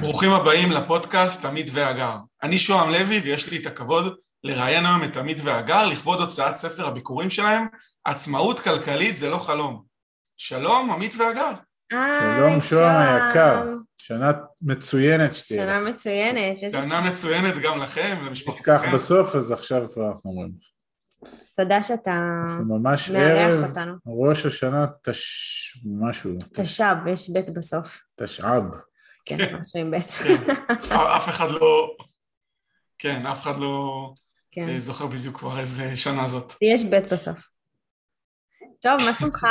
ברוכים 0.00 0.30
הבאים 0.30 0.70
לפודקאסט 0.70 1.44
עמית 1.44 1.66
והגר. 1.72 2.16
אני 2.42 2.58
שוהם 2.58 2.90
לוי 2.90 3.18
ויש 3.18 3.50
לי 3.50 3.56
את 3.58 3.66
הכבוד 3.66 4.14
לראיין 4.44 4.86
היום 4.86 5.04
את 5.04 5.16
עמית 5.16 5.38
והגר 5.44 5.86
לכבוד 5.86 6.20
הוצאת 6.20 6.56
ספר 6.56 6.86
הביקורים 6.86 7.30
שלהם, 7.30 7.66
עצמאות 8.04 8.60
כלכלית 8.60 9.16
זה 9.16 9.30
לא 9.30 9.38
חלום. 9.38 9.82
שלום, 10.36 10.90
עמית 10.90 11.14
והגר. 11.18 11.50
שלום 11.92 12.60
שוהם 12.60 12.96
היקר, 12.96 13.62
שנה 13.98 14.32
מצוינת 14.62 15.34
שתהיה. 15.34 15.62
שנה 15.62 15.80
מצוינת. 15.80 16.56
שנה 16.72 17.00
מצוינת 17.00 17.54
גם 17.62 17.78
לכם 17.78 18.16
ולמשפחתכם. 18.22 18.72
נשכח 18.72 18.94
בסוף 18.94 19.34
אז 19.34 19.52
עכשיו 19.52 19.90
כבר 19.90 20.08
אנחנו 20.08 20.30
אומרים. 20.30 20.52
תודה 21.56 21.82
שאתה 21.82 22.44
ממש 22.68 23.10
ערב 23.10 23.64
אותנו. 23.68 23.92
ראש 24.06 24.46
השנה 24.46 24.86
תש... 25.02 25.56
משהו. 26.00 26.32
תש"ב, 26.54 27.06
יש 27.06 27.30
ב' 27.30 27.50
בסוף. 27.50 28.02
תשע"ב. 28.16 28.95
כן, 29.26 29.56
משהו 29.60 29.80
עם 29.80 29.90
ב'. 29.90 30.00
כן. 30.00 30.52
אף 31.16 31.28
אחד 31.28 31.50
לא... 31.50 31.96
כן, 32.98 33.26
אף 33.26 33.42
אחד 33.42 33.58
לא 33.58 34.14
כן. 34.50 34.68
אה, 34.68 34.78
זוכר 34.78 35.06
בדיוק 35.06 35.38
כבר 35.38 35.60
איזה 35.60 35.96
שנה 35.96 36.26
זאת. 36.26 36.52
יש 36.62 36.84
ב' 36.84 36.96
בסוף. 37.12 37.38
טוב, 38.82 39.00
מה 39.06 39.12
שלומך? 39.18 39.46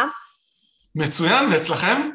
מצוין, 0.96 1.46
ואצלכם? 1.52 2.10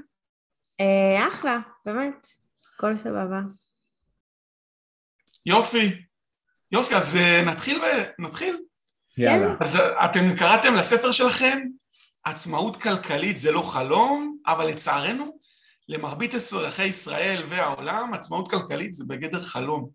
אה, 0.80 1.28
אחלה, 1.28 1.58
באמת, 1.84 2.28
הכל 2.74 2.96
סבבה. 2.96 3.40
יופי, 5.46 6.02
יופי, 6.72 6.94
אז 6.94 7.16
אה, 7.16 7.42
נתחיל 7.46 7.78
ב... 7.78 7.84
נתחיל. 8.18 8.56
יאללה. 9.18 9.54
אז 9.60 9.76
אתם 10.04 10.36
קראתם 10.36 10.74
לספר 10.74 11.12
שלכם, 11.12 11.58
עצמאות 12.24 12.82
כלכלית 12.82 13.36
זה 13.36 13.52
לא 13.52 13.62
חלום, 13.62 14.36
אבל 14.46 14.66
לצערנו, 14.66 15.39
למרבית 15.90 16.34
אזרחי 16.34 16.86
ישראל 16.86 17.42
והעולם, 17.48 18.14
עצמאות 18.14 18.50
כלכלית 18.50 18.94
זה 18.94 19.04
בגדר 19.06 19.42
חלום. 19.42 19.90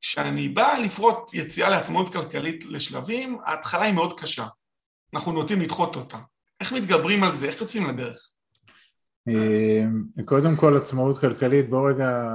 כשאני 0.00 0.48
בא 0.48 0.74
לפרוט 0.84 1.34
יציאה 1.34 1.70
לעצמאות 1.70 2.12
כלכלית 2.12 2.64
לשלבים, 2.64 3.38
ההתחלה 3.44 3.82
היא 3.82 3.94
מאוד 3.94 4.20
קשה. 4.20 4.46
אנחנו 5.14 5.32
נוטים 5.32 5.60
לדחות 5.60 5.96
אותה. 5.96 6.18
איך 6.60 6.72
מתגברים 6.72 7.24
על 7.24 7.32
זה? 7.32 7.46
איך 7.46 7.60
יוצאים 7.60 7.86
לדרך? 7.86 8.18
אה, 9.28 9.84
קודם 10.24 10.56
כל 10.56 10.76
עצמאות 10.76 11.18
כלכלית, 11.18 11.70
בואו 11.70 11.84
רגע, 11.84 12.28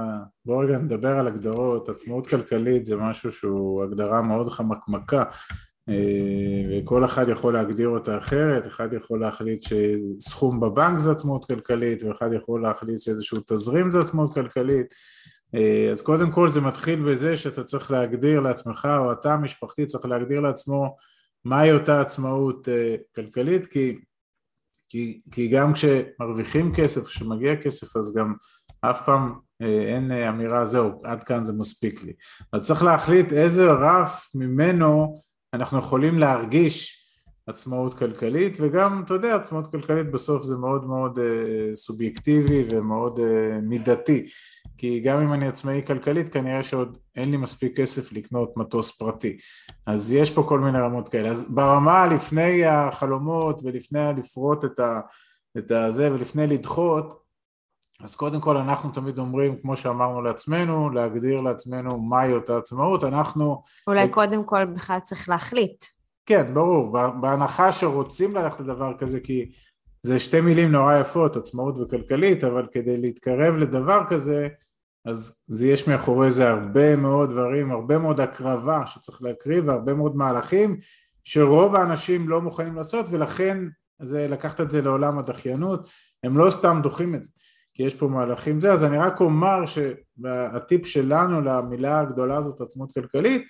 בוא 0.44 0.64
רגע 0.64 0.78
נדבר 0.78 1.18
על 1.18 1.26
הגדרות, 1.26 1.88
עצמאות 1.88 2.26
כלכלית 2.26 2.84
זה 2.84 2.96
משהו 2.96 3.32
שהוא 3.32 3.84
הגדרה 3.84 4.22
מאוד 4.22 4.48
חמקמקה 4.52 5.22
וכל 6.70 7.04
אחד 7.04 7.28
יכול 7.28 7.54
להגדיר 7.54 7.88
אותה 7.88 8.18
אחרת, 8.18 8.66
אחד 8.66 8.92
יכול 8.92 9.20
להחליט 9.20 9.62
שסכום 9.62 10.60
בבנק 10.60 10.98
זה 10.98 11.10
עצמאות 11.10 11.44
כלכלית 11.44 12.02
ואחד 12.02 12.30
יכול 12.32 12.62
להחליט 12.62 13.00
שאיזשהו 13.00 13.38
תזרים 13.46 13.92
זה 13.92 13.98
עצמאות 13.98 14.34
כלכלית 14.34 14.94
אה, 15.54 15.88
אז 15.92 16.02
קודם 16.02 16.30
כל 16.30 16.50
זה 16.50 16.60
מתחיל 16.60 17.04
בזה 17.04 17.36
שאתה 17.36 17.64
צריך 17.64 17.90
להגדיר 17.90 18.40
לעצמך 18.40 18.88
או 18.98 19.12
אתה 19.12 19.32
המשפחתי 19.32 19.86
צריך 19.86 20.04
להגדיר 20.04 20.40
לעצמו 20.40 20.96
מהי 21.44 21.72
אותה 21.72 22.00
עצמאות 22.00 22.68
כלכלית 23.14 23.66
כי 23.66 23.98
כי, 24.88 25.20
כי 25.30 25.48
גם 25.48 25.72
כשמרוויחים 25.72 26.74
כסף, 26.74 27.06
כשמגיע 27.06 27.56
כסף 27.56 27.96
אז 27.96 28.14
גם 28.16 28.34
אף 28.80 29.06
פעם 29.06 29.34
אה, 29.62 29.94
אין 29.94 30.12
אה, 30.12 30.28
אמירה 30.28 30.66
זהו, 30.66 31.02
עד 31.04 31.24
כאן 31.24 31.44
זה 31.44 31.52
מספיק 31.52 32.02
לי. 32.02 32.12
אז 32.52 32.66
צריך 32.66 32.82
להחליט 32.82 33.32
איזה 33.32 33.66
רף 33.66 34.30
ממנו 34.34 35.20
אנחנו 35.54 35.78
יכולים 35.78 36.18
להרגיש 36.18 37.04
עצמאות 37.46 37.94
כלכלית 37.94 38.58
וגם, 38.60 39.02
אתה 39.06 39.14
יודע, 39.14 39.36
עצמאות 39.36 39.70
כלכלית 39.70 40.10
בסוף 40.10 40.42
זה 40.42 40.56
מאוד 40.56 40.86
מאוד 40.86 41.18
אה, 41.18 41.74
סובייקטיבי 41.74 42.64
ומאוד 42.70 43.20
אה, 43.20 43.58
מידתי. 43.62 44.26
כי 44.78 45.00
גם 45.00 45.20
אם 45.20 45.32
אני 45.32 45.48
עצמאי 45.48 45.82
כלכלית 45.86 46.32
כנראה 46.32 46.62
שעוד 46.62 46.98
אין 47.16 47.30
לי 47.30 47.36
מספיק 47.36 47.76
כסף 47.76 48.12
לקנות 48.12 48.56
מטוס 48.56 48.98
פרטי. 48.98 49.36
אז 49.86 50.12
יש 50.12 50.30
פה 50.30 50.42
כל 50.48 50.60
מיני 50.60 50.78
רמות 50.78 51.08
כאלה. 51.08 51.28
אז 51.28 51.50
ברמה 51.50 52.06
לפני 52.06 52.64
החלומות 52.64 53.60
ולפני 53.64 54.00
לפרוט 54.16 54.64
את, 54.64 54.80
ה, 54.80 55.00
את 55.58 55.70
הזה 55.70 56.12
ולפני 56.12 56.46
לדחות 56.46 57.27
אז 58.02 58.16
קודם 58.16 58.40
כל 58.40 58.56
אנחנו 58.56 58.90
תמיד 58.90 59.18
אומרים 59.18 59.56
כמו 59.62 59.76
שאמרנו 59.76 60.22
לעצמנו 60.22 60.90
להגדיר 60.90 61.40
לעצמנו 61.40 61.98
מהי 61.98 62.32
אותה 62.32 62.56
עצמאות 62.56 63.04
אנחנו 63.04 63.62
אולי 63.86 64.08
קודם 64.08 64.44
כל 64.44 64.64
בכלל 64.64 64.98
צריך 64.98 65.28
להחליט. 65.28 65.84
כן 66.26 66.54
ברור 66.54 66.92
בהנחה 67.20 67.72
שרוצים 67.72 68.36
ללכת 68.36 68.60
לדבר 68.60 68.92
כזה 68.98 69.20
כי 69.20 69.50
זה 70.02 70.20
שתי 70.20 70.40
מילים 70.40 70.72
נורא 70.72 70.96
יפות 70.96 71.36
עצמאות 71.36 71.74
וכלכלית 71.78 72.44
אבל 72.44 72.66
כדי 72.72 72.96
להתקרב 72.96 73.54
לדבר 73.54 74.00
כזה 74.08 74.48
אז 75.04 75.42
זה 75.48 75.68
יש 75.68 75.88
מאחורי 75.88 76.30
זה 76.30 76.50
הרבה 76.50 76.96
מאוד 76.96 77.30
דברים, 77.30 77.70
הרבה 77.70 77.98
מאוד 77.98 78.20
הקרבה 78.20 78.86
שצריך 78.86 79.22
להקריב 79.22 79.64
והרבה 79.68 79.94
מאוד 79.94 80.16
מהלכים 80.16 80.76
שרוב 81.24 81.74
האנשים 81.74 82.28
לא 82.28 82.40
מוכנים 82.40 82.76
לעשות 82.76 83.06
ולכן 83.10 83.58
זה 84.02 84.28
לקחת 84.28 84.60
את 84.60 84.70
זה 84.70 84.82
לעולם 84.82 85.18
הדחיינות, 85.18 85.88
הם 86.24 86.38
לא 86.38 86.50
סתם 86.50 86.80
דוחים 86.82 87.14
את 87.14 87.24
זה 87.24 87.30
כי 87.78 87.84
יש 87.84 87.94
פה 87.94 88.08
מהלכים. 88.08 88.60
זה, 88.60 88.72
אז 88.72 88.84
אני 88.84 88.98
רק 88.98 89.20
אומר 89.20 89.64
שהטיפ 89.66 90.86
שלנו 90.86 91.40
למילה 91.40 92.00
הגדולה 92.00 92.36
הזאת 92.36 92.60
עצמות 92.60 92.92
כלכלית 92.92 93.42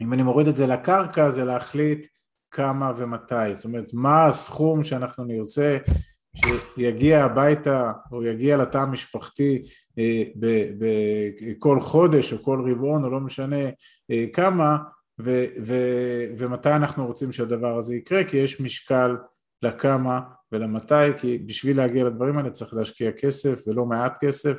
אם 0.00 0.12
אני 0.12 0.22
מוריד 0.22 0.48
את 0.48 0.56
זה 0.56 0.66
לקרקע 0.66 1.30
זה 1.30 1.44
להחליט 1.44 2.06
כמה 2.50 2.92
ומתי, 2.96 3.54
זאת 3.54 3.64
אומרת 3.64 3.90
מה 3.92 4.26
הסכום 4.26 4.84
שאנחנו 4.84 5.24
נרצה 5.24 5.78
שיגיע 6.36 7.24
הביתה 7.24 7.92
או 8.12 8.24
יגיע 8.24 8.56
לתא 8.56 8.78
המשפחתי 8.78 9.62
אה, 9.98 10.22
בכל 10.78 11.80
חודש 11.80 12.32
או 12.32 12.42
כל 12.42 12.70
רבעון 12.70 13.04
או 13.04 13.10
לא 13.10 13.20
משנה 13.20 13.66
אה, 14.10 14.24
כמה 14.32 14.78
ומתי 16.38 16.70
אנחנו 16.70 17.06
רוצים 17.06 17.32
שהדבר 17.32 17.78
הזה 17.78 17.94
יקרה 17.94 18.24
כי 18.24 18.36
יש 18.36 18.60
משקל 18.60 19.16
לכמה 19.62 20.20
ולמתי 20.52 21.18
כי 21.20 21.38
בשביל 21.38 21.76
להגיע 21.76 22.04
לדברים 22.04 22.38
האלה 22.38 22.50
צריך 22.50 22.74
להשקיע 22.74 23.10
כסף 23.12 23.60
ולא 23.66 23.86
מעט 23.86 24.24
כסף 24.24 24.56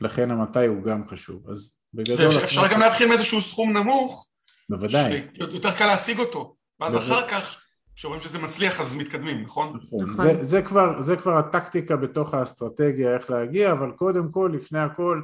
ולכן 0.00 0.30
המתי 0.30 0.66
הוא 0.66 0.82
גם 0.82 1.08
חשוב. 1.08 1.50
אז 1.50 1.80
בגדול... 1.94 2.26
אפשר 2.44 2.72
גם 2.72 2.80
להתחיל 2.80 3.08
מאיזשהו 3.08 3.40
סכום 3.40 3.76
נמוך 3.76 4.30
בוודאי. 4.70 5.26
שיותר 5.34 5.70
קל 5.70 5.86
להשיג 5.86 6.18
אותו. 6.18 6.56
ואז 6.80 6.96
אחר 6.96 7.28
כך 7.28 7.62
כשרואים 7.96 8.20
שזה 8.20 8.38
מצליח 8.38 8.80
אז 8.80 8.94
מתקדמים, 8.94 9.42
נכון? 9.42 9.80
נכון. 9.82 10.16
זה, 10.16 10.44
זה, 10.44 10.62
כבר, 10.62 11.02
זה 11.02 11.16
כבר 11.16 11.36
הטקטיקה 11.36 11.96
בתוך 11.96 12.34
האסטרטגיה 12.34 13.14
איך 13.14 13.30
להגיע, 13.30 13.72
אבל 13.72 13.90
קודם 13.90 14.32
כל, 14.32 14.50
לפני 14.54 14.80
הכל, 14.80 15.20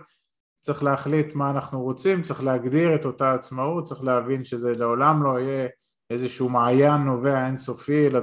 צריך 0.61 0.82
להחליט 0.82 1.34
מה 1.34 1.50
אנחנו 1.50 1.82
רוצים, 1.82 2.22
צריך 2.22 2.43
להגדיר 2.43 2.94
את 2.94 3.05
אותה 3.05 3.34
עצמאות, 3.34 3.84
צריך 3.84 4.05
להבין 4.05 4.44
שזה 4.44 4.72
לעולם 4.72 5.22
לא 5.22 5.41
יהיה 5.41 5.69
איזשהו 6.10 6.48
מעיין 6.48 7.03
נובע 7.03 7.47
אינסופי, 7.47 8.06
אלא 8.06 8.20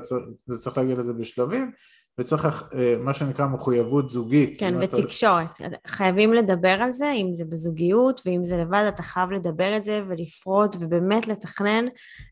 צריך 0.57 0.77
להגיד 0.77 0.97
לזה 0.97 1.13
בשלבים, 1.13 1.71
וצריך 2.19 2.63
אה, 2.73 2.95
מה 2.99 3.13
שנקרא 3.13 3.47
מחויבות 3.47 4.09
זוגית. 4.09 4.59
כן, 4.59 4.73
ותקשורת. 4.81 5.49
אתה... 5.55 5.75
חייבים 5.87 6.33
לדבר 6.33 6.77
על 6.81 6.91
זה, 6.91 7.11
אם 7.11 7.33
זה 7.33 7.45
בזוגיות 7.45 8.21
ואם 8.25 8.45
זה 8.45 8.57
לבד, 8.57 8.83
אתה 8.87 9.03
חייב 9.03 9.31
לדבר 9.31 9.77
את 9.77 9.83
זה 9.83 10.03
ולפרוט 10.07 10.75
ובאמת 10.79 11.27
לתכנן 11.27 11.85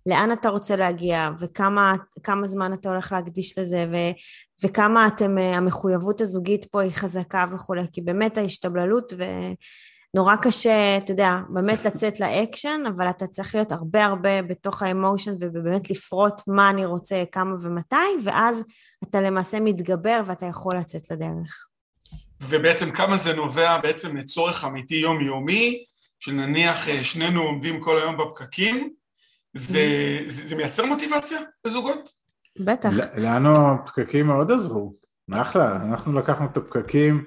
לאן 0.06 0.32
אתה 0.32 0.50
רוצה 0.50 0.76
להגיע 0.76 1.30
וכמה 1.40 2.46
זמן 2.46 2.74
אתה 2.74 2.90
הולך 2.90 3.12
להקדיש 3.12 3.58
לזה 3.58 3.86
ו, 3.92 3.96
וכמה 4.64 5.08
אתם, 5.08 5.38
אה, 5.38 5.58
המחויבות 5.58 6.22
הזוגית 6.22 6.66
פה 6.66 6.82
היא 6.82 6.92
חזקה 6.92 7.46
וכולי, 7.54 7.84
כי 7.94 8.02
באמת 8.02 8.38
ההשתבללות 8.38 9.14
ו... 9.18 9.24
נורא 10.14 10.36
קשה, 10.36 10.97
אתה 10.97 11.12
יודע, 11.12 11.38
באמת 11.50 11.86
לצאת 11.86 12.20
לאקשן, 12.20 12.81
אבל 12.96 13.09
אתה 13.09 13.28
צריך 13.28 13.56
להיות 13.56 13.72
הרבה 13.72 14.06
הרבה 14.06 14.42
בתוך 14.42 14.84
האמושן 14.84 15.31
ובאמת 15.40 15.90
לפרוט 15.90 16.42
מה 16.47 16.70
אני 16.70 16.86
רוצה, 16.86 17.24
כמה 17.31 17.56
ומתי, 17.62 17.96
ואז 18.24 18.64
אתה 19.03 19.22
למעשה 19.22 19.59
מתגבר 19.59 20.22
ואתה 20.26 20.46
יכול 20.46 20.78
לצאת 20.78 21.11
לדרך. 21.11 21.67
ובעצם 22.41 22.91
כמה 22.91 23.17
זה 23.17 23.34
נובע 23.34 23.78
בעצם 23.78 24.17
מצורך 24.17 24.66
אמיתי 24.66 24.96
יומיומי, 24.96 25.84
שנניח 26.20 26.90
אה, 26.90 27.03
שנינו 27.03 27.41
עומדים 27.41 27.79
כל 27.82 28.00
היום 28.00 28.17
בפקקים, 28.17 28.94
זה, 29.53 30.20
זה, 30.28 30.47
זה 30.47 30.56
מייצר 30.56 30.85
מוטיבציה 30.85 31.40
לזוגות? 31.66 32.14
בטח. 32.59 32.90
לנו 33.17 33.53
הפקקים 33.73 34.28
מאוד 34.28 34.52
עזרו, 34.52 34.94
אחלה, 35.32 35.76
אנחנו 35.76 36.20
לקחנו 36.20 36.46
את 36.46 36.58
הפקקים 36.58 37.26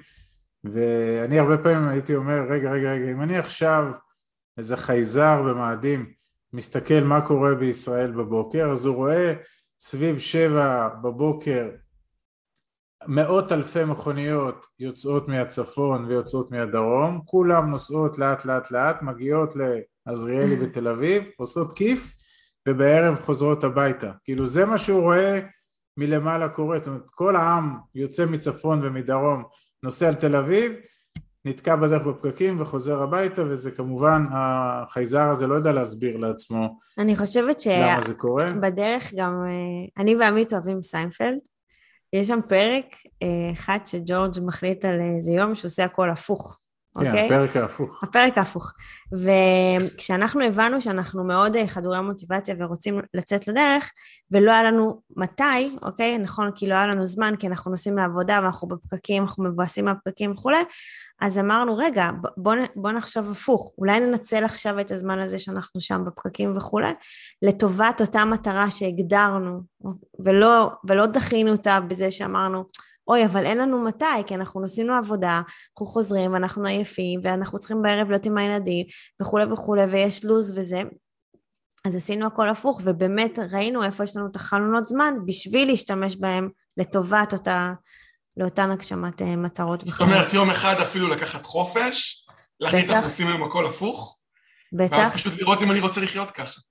ואני 0.63 1.39
הרבה 1.39 1.57
פעמים 1.57 1.87
הייתי 1.87 2.15
אומר, 2.15 2.41
רגע, 2.49 2.71
רגע, 2.71 2.91
רגע, 2.91 3.11
אם 3.11 3.21
אני 3.21 3.37
עכשיו 3.37 3.85
איזה 4.57 4.77
חייזר 4.77 5.41
במאדים 5.41 6.13
מסתכל 6.53 6.99
מה 7.03 7.27
קורה 7.27 7.55
בישראל 7.55 8.11
בבוקר, 8.11 8.71
אז 8.71 8.85
הוא 8.85 8.95
רואה 8.95 9.33
סביב 9.79 10.19
שבע 10.19 10.89
בבוקר 11.03 11.69
מאות 13.07 13.51
אלפי 13.51 13.85
מכוניות 13.85 14.65
יוצאות 14.79 15.27
מהצפון 15.27 16.05
ויוצאות 16.05 16.51
מהדרום, 16.51 17.21
כולם 17.25 17.69
נוסעות 17.69 18.17
לאט 18.17 18.45
לאט 18.45 18.71
לאט, 18.71 19.01
מגיעות 19.01 19.53
לעזריאלי 20.05 20.55
בתל 20.55 20.87
אביב, 20.87 21.23
עושות 21.37 21.77
כיף 21.77 22.15
ובערב 22.69 23.19
חוזרות 23.19 23.63
הביתה. 23.63 24.11
כאילו 24.23 24.47
זה 24.47 24.65
מה 24.65 24.77
שהוא 24.77 25.01
רואה 25.01 25.39
מלמעלה 25.97 26.49
קורה, 26.49 26.77
זאת 26.77 26.87
אומרת 26.87 27.09
כל 27.09 27.35
העם 27.35 27.77
יוצא 27.95 28.25
מצפון 28.25 28.79
ומדרום 28.83 29.43
נוסע 29.83 30.07
על 30.07 30.15
תל 30.15 30.35
אביב 30.35 30.73
נתקע 31.45 31.75
בדרך 31.75 32.05
בפקקים 32.05 32.61
וחוזר 32.61 33.01
הביתה 33.01 33.43
וזה 33.43 33.71
כמובן 33.71 34.25
החייזר 34.31 35.29
הזה 35.29 35.47
לא 35.47 35.55
יודע 35.55 35.71
להסביר 35.71 36.17
לעצמו 36.17 36.79
אני 36.97 37.17
חושבת 37.17 37.61
למה 37.67 38.01
זה 38.01 38.13
קורה. 38.13 38.49
שבדרך 38.49 39.13
גם, 39.15 39.33
אה, 39.45 40.03
אני 40.03 40.15
ועמית 40.15 40.53
אוהבים 40.53 40.81
סיינפלד. 40.81 41.37
יש 42.13 42.27
שם 42.27 42.39
פרק 42.49 42.85
אה, 43.23 43.51
אחד 43.53 43.79
שג'ורג' 43.85 44.39
מחליט 44.41 44.85
על 44.85 45.01
איזה 45.01 45.31
יום 45.31 45.55
שהוא 45.55 45.69
עושה 45.69 45.83
הכל 45.83 46.09
הפוך. 46.09 46.59
כן, 46.99 47.07
אוקיי? 47.07 47.25
הפרק 47.25 47.55
ההפוך. 47.55 48.03
הפרק 48.03 48.37
ההפוך. 48.37 48.73
וכשאנחנו 49.13 50.43
הבנו 50.43 50.81
שאנחנו 50.81 51.23
מאוד 51.23 51.55
אה, 51.55 51.67
חדורי 51.67 52.01
מוטיבציה 52.01 52.55
ורוצים 52.59 53.01
לצאת 53.13 53.47
לדרך, 53.47 53.91
ולא 54.31 54.51
היה 54.51 54.63
לנו 54.63 55.01
מתי, 55.17 55.77
אוקיי? 55.81 56.17
נכון, 56.17 56.51
כי 56.55 56.67
לא 56.67 56.73
היה 56.73 56.87
לנו 56.87 57.05
זמן, 57.05 57.33
כי 57.39 57.47
אנחנו 57.47 57.71
נוסעים 57.71 57.97
לעבודה 57.97 58.39
ואנחנו 58.43 58.67
בפקקים, 58.67 59.23
אנחנו 59.23 59.43
מבואסים 59.43 59.85
מהפקקים 59.85 60.31
וכולי, 60.31 60.63
אז 61.21 61.37
אמרנו, 61.37 61.77
רגע, 61.77 62.09
בוא, 62.37 62.55
בוא 62.75 62.91
נחשוב 62.91 63.31
הפוך, 63.31 63.73
אולי 63.77 63.99
ננצל 63.99 64.43
עכשיו 64.43 64.79
את 64.79 64.91
הזמן 64.91 65.19
הזה 65.19 65.39
שאנחנו 65.39 65.81
שם 65.81 66.03
בפקקים 66.05 66.57
וכולי, 66.57 66.91
לטובת 67.41 68.01
אותה 68.01 68.25
מטרה 68.25 68.69
שהגדרנו, 68.69 69.61
ולא, 70.19 70.71
ולא 70.87 71.05
דחינו 71.05 71.51
אותה 71.51 71.79
בזה 71.79 72.11
שאמרנו, 72.11 72.63
אוי, 73.07 73.25
אבל 73.25 73.45
אין 73.45 73.57
לנו 73.57 73.83
מתי, 73.83 74.05
כי 74.27 74.35
אנחנו 74.35 74.61
נוסעים 74.61 74.87
לעבודה, 74.87 75.41
אנחנו 75.71 75.85
חוזרים, 75.85 76.35
אנחנו 76.35 76.65
עייפים, 76.65 77.19
ואנחנו 77.23 77.59
צריכים 77.59 77.81
בערב 77.81 78.09
להיות 78.09 78.25
עם 78.25 78.37
הילדים, 78.37 78.85
וכולי 79.21 79.45
וכולי, 79.45 79.83
ויש 79.83 80.25
לו"ז 80.25 80.53
וזה. 80.55 80.81
אז 81.85 81.95
עשינו 81.95 82.27
הכל 82.27 82.49
הפוך, 82.49 82.81
ובאמת 82.83 83.39
ראינו 83.51 83.83
איפה 83.83 84.03
יש 84.03 84.17
לנו 84.17 84.27
את 84.31 84.35
החלונות 84.35 84.87
זמן, 84.87 85.13
בשביל 85.25 85.67
להשתמש 85.67 86.15
בהם 86.15 86.49
לטובת 86.77 87.33
אותה, 87.33 87.73
לאותן 88.37 88.71
הגשמת 88.71 89.21
אה, 89.21 89.35
מטרות. 89.35 89.87
זאת 89.87 90.01
אומרת, 90.01 90.33
יום 90.33 90.49
אחד 90.49 90.75
אפילו 90.81 91.07
לקחת 91.07 91.45
חופש, 91.45 92.25
להחליט 92.59 92.89
אנחנו 92.89 93.05
עושים 93.05 93.27
היום 93.27 93.43
הכל 93.43 93.65
הפוך, 93.65 94.17
בטח. 94.73 94.97
ואז 94.97 95.11
פשוט 95.11 95.41
לראות 95.41 95.61
אם 95.61 95.71
אני 95.71 95.79
רוצה 95.79 96.01
לחיות 96.01 96.31
ככה. 96.31 96.61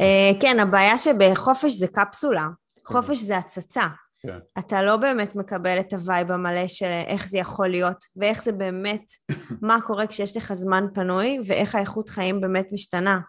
אה, 0.00 0.30
כן, 0.40 0.60
הבעיה 0.60 0.98
שבחופש 0.98 1.74
זה 1.74 1.86
קפסולה, 1.86 2.46
חופש 2.86 3.18
זה 3.18 3.38
הצצה. 3.38 3.86
כן. 4.20 4.38
אתה 4.58 4.82
לא 4.82 4.96
באמת 4.96 5.36
מקבל 5.36 5.80
את 5.80 5.92
ה-vibe 5.92 6.32
המלא 6.32 6.66
של 6.66 6.90
איך 7.06 7.28
זה 7.28 7.38
יכול 7.38 7.68
להיות, 7.68 8.04
ואיך 8.16 8.42
זה 8.42 8.52
באמת, 8.52 9.02
מה 9.62 9.80
קורה 9.80 10.06
כשיש 10.06 10.36
לך 10.36 10.52
זמן 10.52 10.86
פנוי, 10.94 11.38
ואיך 11.46 11.74
האיכות 11.74 12.08
חיים 12.08 12.40
באמת 12.40 12.68
משתנה. 12.72 13.20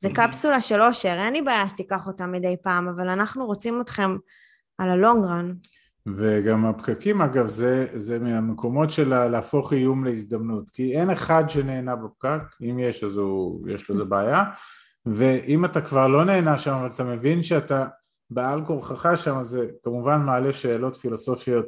זה 0.00 0.08
קפסולה 0.14 0.60
של 0.60 0.82
אושר, 0.82 1.16
אין 1.18 1.32
לי 1.32 1.42
בעיה 1.42 1.68
שתיקח 1.68 2.06
אותה 2.06 2.26
מדי 2.26 2.56
פעם, 2.62 2.88
אבל 2.88 3.08
אנחנו 3.08 3.46
רוצים 3.46 3.80
אתכם 3.80 4.16
על 4.78 4.88
הלונג 4.88 5.24
רן. 5.24 5.52
וגם 6.06 6.66
הפקקים 6.66 7.22
אגב 7.22 7.48
זה, 7.48 7.86
זה 7.92 8.18
מהמקומות 8.18 8.90
של 8.90 9.26
להפוך 9.26 9.72
איום 9.72 10.04
להזדמנות 10.04 10.70
כי 10.70 10.96
אין 10.96 11.10
אחד 11.10 11.44
שנהנה 11.50 11.96
בפקק 11.96 12.40
אם 12.62 12.78
יש 12.78 13.04
אז 13.04 13.16
הוא, 13.16 13.68
יש 13.68 13.88
לו 13.88 13.96
זה 13.96 14.04
בעיה 14.04 14.44
ואם 15.06 15.64
אתה 15.64 15.80
כבר 15.80 16.08
לא 16.08 16.24
נהנה 16.24 16.58
שם 16.58 16.72
אבל 16.72 16.86
אתה 16.86 17.04
מבין 17.04 17.42
שאתה 17.42 17.86
בעל 18.34 18.64
כורחך 18.64 19.12
שם 19.16 19.42
זה 19.42 19.66
כמובן 19.82 20.20
מעלה 20.20 20.52
שאלות 20.52 20.96
פילוסופיות 20.96 21.66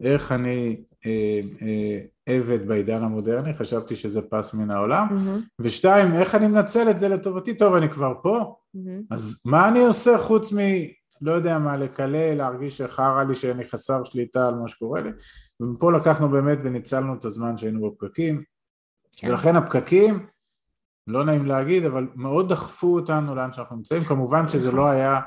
איך 0.00 0.32
אני 0.32 0.82
אה, 1.06 1.40
אה, 1.62 2.00
עבד 2.26 2.68
בעידן 2.68 3.02
המודרני 3.02 3.54
חשבתי 3.54 3.96
שזה 3.96 4.20
פס 4.22 4.54
מן 4.54 4.70
העולם 4.70 5.06
מהמם, 5.10 5.40
ושתיים 5.58 6.14
איך 6.14 6.34
אני 6.34 6.46
מנצל 6.46 6.90
את 6.90 6.98
זה 6.98 7.08
לטובתי? 7.08 7.54
טוב 7.54 7.74
אני 7.74 7.90
כבר 7.90 8.14
פה. 8.22 8.56
מהמם. 8.74 9.02
אז 9.10 9.42
מה 9.44 9.68
אני 9.68 9.84
עושה 9.84 10.18
חוץ 10.18 10.52
מ... 10.52 10.58
לא 11.20 11.32
יודע 11.32 11.58
מה, 11.58 11.76
לקלל, 11.76 12.34
להרגיש 12.34 12.78
שחרא 12.78 13.24
לי 13.24 13.34
שאני 13.34 13.68
חסר 13.68 14.04
שליטה 14.04 14.48
על 14.48 14.54
מה 14.54 14.68
שקורה 14.68 15.00
לי? 15.00 15.10
ומפה 15.60 15.92
לקחנו 15.92 16.28
באמת 16.28 16.58
וניצלנו 16.64 17.14
את 17.14 17.24
הזמן 17.24 17.56
שהיינו 17.56 17.90
בפקקים. 17.90 18.42
כן. 19.16 19.30
ולכן 19.30 19.56
הפקקים, 19.56 20.26
לא 21.06 21.24
נעים 21.24 21.46
להגיד, 21.46 21.84
אבל 21.84 22.08
מאוד 22.14 22.48
דחפו 22.48 22.94
אותנו 22.94 23.34
לאן 23.34 23.52
שאנחנו 23.52 23.76
נמצאים, 23.76 24.04
כמובן 24.04 24.48
שזה 24.48 24.72
לא 24.72 24.88
היה, 24.88 25.20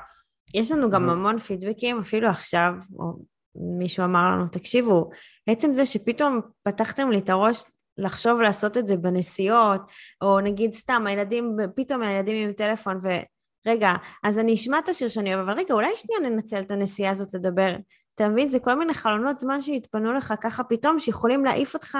יש 0.53 0.71
לנו 0.71 0.89
גם 0.89 1.06
נו. 1.06 1.12
המון 1.12 1.39
פידבקים, 1.39 2.00
אפילו 2.00 2.30
עכשיו, 2.30 2.74
או 3.00 3.13
מישהו 3.56 4.03
אמר 4.03 4.31
לנו, 4.31 4.47
תקשיבו, 4.47 5.09
עצם 5.47 5.74
זה 5.74 5.86
שפתאום 5.86 6.42
פתחתם 6.63 7.12
לי 7.12 7.19
את 7.19 7.30
הראש 7.30 7.63
לחשוב 7.97 8.42
לעשות 8.42 8.77
את 8.77 8.88
זה 8.88 8.97
בנסיעות, 8.97 9.81
או 10.21 10.39
נגיד 10.39 10.74
סתם, 10.74 11.03
הילדים, 11.07 11.57
פתאום 11.75 12.01
הילדים 12.01 12.47
עם 12.47 12.53
טלפון, 12.53 13.00
ורגע, 13.03 13.94
אז 14.24 14.39
אני 14.39 14.53
אשמע 14.53 14.80
את 14.80 14.89
השיר 14.89 15.07
שאני 15.07 15.36
אוהב, 15.36 15.47
אבל 15.50 15.57
רגע, 15.59 15.74
אולי 15.74 15.89
שנייה 15.95 16.31
ננצל 16.31 16.62
את 16.62 16.71
הנסיעה 16.71 17.12
הזאת 17.12 17.33
לדבר. 17.33 17.75
אתה 18.15 18.30
מבין? 18.30 18.48
זה 18.48 18.59
כל 18.59 18.75
מיני 18.75 18.94
חלונות 18.94 19.39
זמן 19.39 19.62
שהתפנו 19.62 20.13
לך 20.13 20.33
ככה 20.41 20.63
פתאום, 20.63 21.00
שיכולים 21.00 21.45
להעיף 21.45 21.74
אותך 21.74 21.98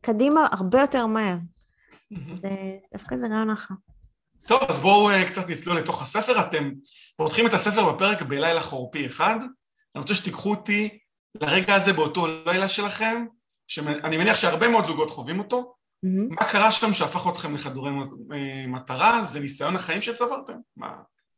קדימה 0.00 0.46
הרבה 0.52 0.80
יותר 0.80 1.06
מהר. 1.06 1.36
זה 2.34 2.50
דווקא 2.92 3.16
זה 3.16 3.26
רעיון 3.26 3.50
אחר. 3.50 3.74
טוב, 4.46 4.60
אז 4.68 4.78
בואו 4.78 5.10
אה, 5.10 5.26
קצת 5.26 5.48
נצלול 5.48 5.78
לתוך 5.78 6.02
הספר. 6.02 6.40
אתם 6.40 6.70
פותחים 7.16 7.46
את 7.46 7.52
הספר 7.52 7.92
בפרק 7.92 8.22
בלילה 8.22 8.60
חורפי 8.60 9.06
אחד. 9.06 9.38
אני 9.94 10.00
רוצה 10.00 10.14
שתיקחו 10.14 10.50
אותי 10.50 10.98
לרגע 11.40 11.74
הזה 11.74 11.92
באותו 11.92 12.26
לילה 12.46 12.68
שלכם, 12.68 13.26
שאני 13.66 14.16
מניח 14.16 14.36
שהרבה 14.36 14.68
מאוד 14.68 14.84
זוגות 14.84 15.10
חווים 15.10 15.38
אותו. 15.38 15.74
מהמם. 16.02 16.28
מה 16.30 16.44
קרה 16.44 16.70
שם 16.70 16.92
שהפך 16.92 17.26
אתכם 17.32 17.54
לחדורי 17.54 17.90
אה, 18.32 18.66
מטרה? 18.66 19.22
זה 19.22 19.40
ניסיון 19.40 19.76
החיים 19.76 20.00
שצברתם? 20.00 20.56
מה? 20.76 20.92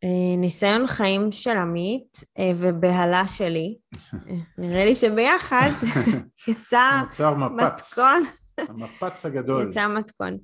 אה, 0.04 0.36
ניסיון 0.36 0.86
חיים 0.86 1.32
של 1.32 1.56
עמית 1.56 2.24
ובהלה 2.56 3.28
שלי. 3.28 3.76
אה, 4.14 4.34
נראה 4.58 4.84
לי 4.84 4.94
שביחד 4.94 5.70
יצא 6.48 7.00
מתכון, 7.48 8.22
המפץ 8.68 9.26
הגדול. 9.26 9.68
יצא 9.70 9.88
מתכון. 9.88 10.38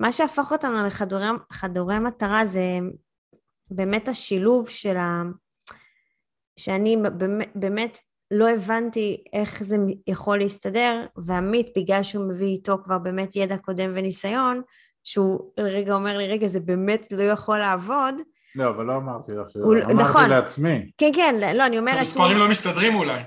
מה 0.00 0.12
שהפך 0.12 0.52
אותנו 0.52 0.86
לחדורי 0.86 1.26
חדורי 1.52 1.98
מטרה 1.98 2.46
זה 2.46 2.64
באמת 3.70 4.08
השילוב 4.08 4.68
של 4.68 4.96
ה... 4.96 5.22
שאני 6.58 6.96
באמת, 7.18 7.48
באמת 7.54 7.98
לא 8.30 8.48
הבנתי 8.48 9.24
איך 9.32 9.62
זה 9.62 9.76
יכול 10.06 10.38
להסתדר, 10.38 11.06
ועמית, 11.16 11.66
בגלל 11.76 12.02
שהוא 12.02 12.28
מביא 12.28 12.46
איתו 12.46 12.78
כבר 12.84 12.98
באמת 12.98 13.36
ידע 13.36 13.56
קודם 13.56 13.92
וניסיון, 13.94 14.62
שהוא 15.04 15.50
רגע 15.60 15.94
אומר 15.94 16.18
לי, 16.18 16.28
רגע, 16.28 16.48
זה 16.48 16.60
באמת 16.60 17.06
לא 17.10 17.22
יכול 17.22 17.58
לעבוד. 17.58 18.14
לא, 18.54 18.68
אבל 18.70 18.84
לא 18.84 18.96
אמרתי 18.96 19.32
לך, 19.32 19.46
הוא- 19.54 19.74
אמרתי 19.76 19.94
נכון. 19.94 20.30
לעצמי. 20.30 20.90
כן, 20.98 21.10
כן, 21.14 21.34
לא, 21.54 21.66
אני 21.66 21.78
אומרת... 21.78 21.96
המספרים 21.98 22.38
לא 22.38 22.48
מסתדרים 22.48 22.94
אולי. 22.94 23.22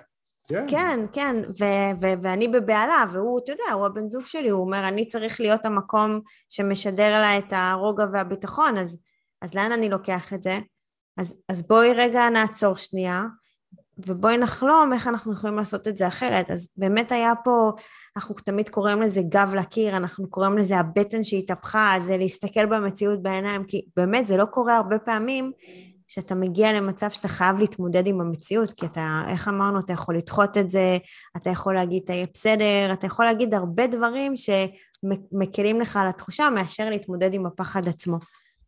כן, 0.68 1.00
כן, 1.14 1.36
ו- 1.60 2.00
ו- 2.02 2.22
ואני 2.24 2.48
בבהלה, 2.48 3.06
והוא, 3.12 3.40
אתה 3.44 3.52
יודע, 3.52 3.74
הוא 3.74 3.86
הבן 3.86 4.08
זוג 4.08 4.26
שלי, 4.26 4.50
הוא 4.50 4.62
אומר, 4.62 4.88
אני 4.88 5.08
צריך 5.08 5.40
להיות 5.40 5.66
המקום 5.66 6.22
שמשדר 6.50 7.20
לה 7.20 7.38
את 7.38 7.54
הרוגע 7.54 8.06
והביטחון, 8.14 8.78
אז, 8.78 9.00
אז 9.42 9.54
לאן 9.54 9.72
אני 9.72 9.90
לוקח 9.90 10.34
את 10.34 10.44
זה? 10.44 10.60
אז, 11.18 11.36
אז 11.50 11.68
בואי 11.68 11.94
רגע 11.94 12.30
נעצור 12.30 12.76
שנייה, 12.76 13.26
ובואי 14.08 14.38
נחלום 14.38 14.94
איך 14.94 15.08
אנחנו 15.08 15.34
יכולים 15.34 15.58
לעשות 15.58 15.88
את 15.88 15.98
זה 15.98 16.08
אחרת. 16.08 16.52
אז 16.52 16.70
באמת 16.78 17.12
היה 17.12 17.34
פה, 17.44 17.72
אנחנו 18.18 18.36
תמיד 18.36 18.70
קוראים 18.70 19.02
לזה 19.02 19.22
גב 19.30 19.54
לקיר, 19.56 19.98
אנחנו 19.98 20.30
קוראים 20.30 20.58
לזה 20.58 20.78
הבטן 20.78 21.24
שהתהפכה, 21.24 21.96
זה 22.00 22.18
להסתכל 22.18 22.66
במציאות 22.66 23.22
בעיניים, 23.22 23.64
כי 23.64 23.86
באמת 23.96 24.28
זה 24.28 24.38
לא 24.38 24.46
קורה 24.46 24.76
הרבה 24.76 25.00
פעמים 25.00 25.52
שאתה 26.10 26.36
מגיע 26.36 26.74
למצב 26.74 27.10
שאתה 27.10 27.28
חייב 27.28 27.60
להתמודד 27.60 28.08
עם 28.08 28.22
המציאות, 28.22 28.74
כי 28.74 28.86
אתה, 28.86 29.22
איך 29.28 29.48
אמרנו, 29.48 29.80
אתה 29.80 29.94
יכול 29.94 30.18
לדחות 30.18 30.58
את 30.58 30.72
זה, 30.72 30.98
אתה 31.38 31.50
יכול 31.50 31.74
להגיד, 31.74 32.04
תהיה 32.06 32.26
בסדר, 32.34 32.94
אתה 32.94 33.08
יכול 33.08 33.26
להגיד 33.26 33.54
הרבה 33.54 33.88
דברים 33.88 34.34
שמקלים 34.38 35.82
לך 35.82 35.98
על 35.98 36.08
התחושה 36.08 36.50
מאשר 36.50 36.90
להתמודד 36.90 37.34
עם 37.34 37.46
הפחד 37.46 37.88
עצמו. 37.88 38.18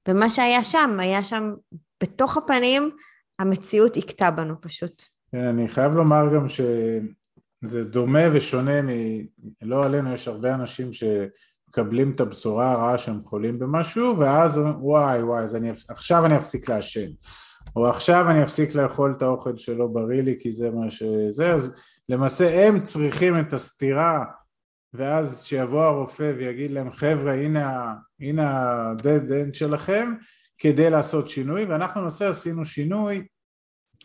ומה 0.07 0.29
שהיה 0.29 0.63
שם, 0.63 0.97
היה 0.99 1.23
שם 1.23 1.53
בתוך 2.03 2.37
הפנים, 2.37 2.91
המציאות 3.39 3.97
הכתה 3.97 4.31
בנו 4.31 4.61
פשוט. 4.61 5.03
כן, 5.31 5.45
אני 5.45 5.67
חייב 5.67 5.93
לומר 5.93 6.35
גם 6.35 6.45
שזה 6.49 7.83
דומה 7.83 8.23
ושונה 8.33 8.81
מ... 8.81 8.89
לא 9.61 9.85
עלינו, 9.85 10.13
יש 10.13 10.27
הרבה 10.27 10.55
אנשים 10.55 10.93
שמקבלים 11.75 12.11
את 12.11 12.19
הבשורה 12.19 12.71
הרעה 12.71 12.97
שהם 12.97 13.21
חולים 13.25 13.59
במשהו, 13.59 14.19
ואז 14.19 14.57
וואי 14.79 15.23
וואי, 15.23 15.43
אז 15.43 15.55
אני, 15.55 15.71
עכשיו 15.87 16.25
אני 16.25 16.37
אפסיק 16.37 16.69
לעשן, 16.69 17.11
או 17.75 17.87
עכשיו 17.87 18.29
אני 18.29 18.43
אפסיק 18.43 18.75
לאכול 18.75 19.13
את 19.17 19.21
האוכל 19.21 19.57
שלא 19.57 19.87
בריא 19.87 20.21
לי 20.21 20.35
כי 20.39 20.51
זה 20.51 20.71
מה 20.71 20.91
שזה, 20.91 21.53
אז 21.53 21.75
למעשה 22.09 22.67
הם 22.67 22.83
צריכים 22.83 23.39
את 23.39 23.53
הסתירה, 23.53 24.23
ואז 24.93 25.43
שיבוא 25.43 25.83
הרופא 25.83 26.33
ויגיד 26.37 26.71
להם, 26.71 26.91
חבר'ה, 26.91 27.33
הנה, 27.33 27.93
הנה 28.19 28.49
ה-dead 28.49 29.29
end 29.29 29.53
שלכם, 29.53 30.13
כדי 30.57 30.89
לעשות 30.89 31.27
שינוי, 31.27 31.65
ואנחנו 31.65 32.01
למעשה 32.01 32.29
עשינו 32.29 32.65
שינוי 32.65 33.25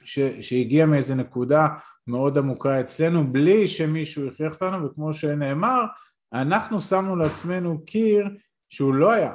ש, 0.04 0.18
שהגיע 0.20 0.86
מאיזה 0.86 1.14
נקודה 1.14 1.68
מאוד 2.06 2.38
עמוקה 2.38 2.80
אצלנו 2.80 3.32
בלי 3.32 3.68
שמישהו 3.68 4.28
הכריח 4.28 4.52
אותנו 4.52 4.86
וכמו 4.86 5.14
שנאמר 5.14 5.84
אנחנו 6.32 6.80
שמנו 6.80 7.16
לעצמנו 7.16 7.84
קיר 7.84 8.28
שהוא 8.68 8.94
לא 8.94 9.12
היה 9.12 9.32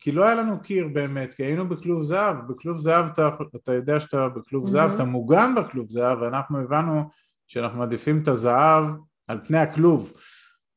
כי 0.00 0.12
לא 0.12 0.24
היה 0.24 0.34
לנו 0.34 0.60
קיר 0.62 0.88
באמת 0.92 1.34
כי 1.34 1.42
היינו 1.42 1.68
בכלוב 1.68 2.02
זהב 2.02 2.36
בכלוב 2.52 2.78
זהב 2.78 3.04
אתה, 3.04 3.28
אתה 3.56 3.72
יודע 3.72 4.00
שאתה 4.00 4.28
בכלוב 4.28 4.68
זהב 4.68 4.90
Mhm. 4.90 4.94
אתה 4.94 5.04
מוגן 5.04 5.54
בכלוב 5.56 5.90
זהב 5.90 6.22
ואנחנו 6.22 6.58
הבנו 6.58 7.02
שאנחנו 7.46 7.78
מעדיפים 7.78 8.22
את 8.22 8.28
הזהב 8.28 8.84
על 9.28 9.40
פני 9.46 9.58
הכלוב. 9.58 10.12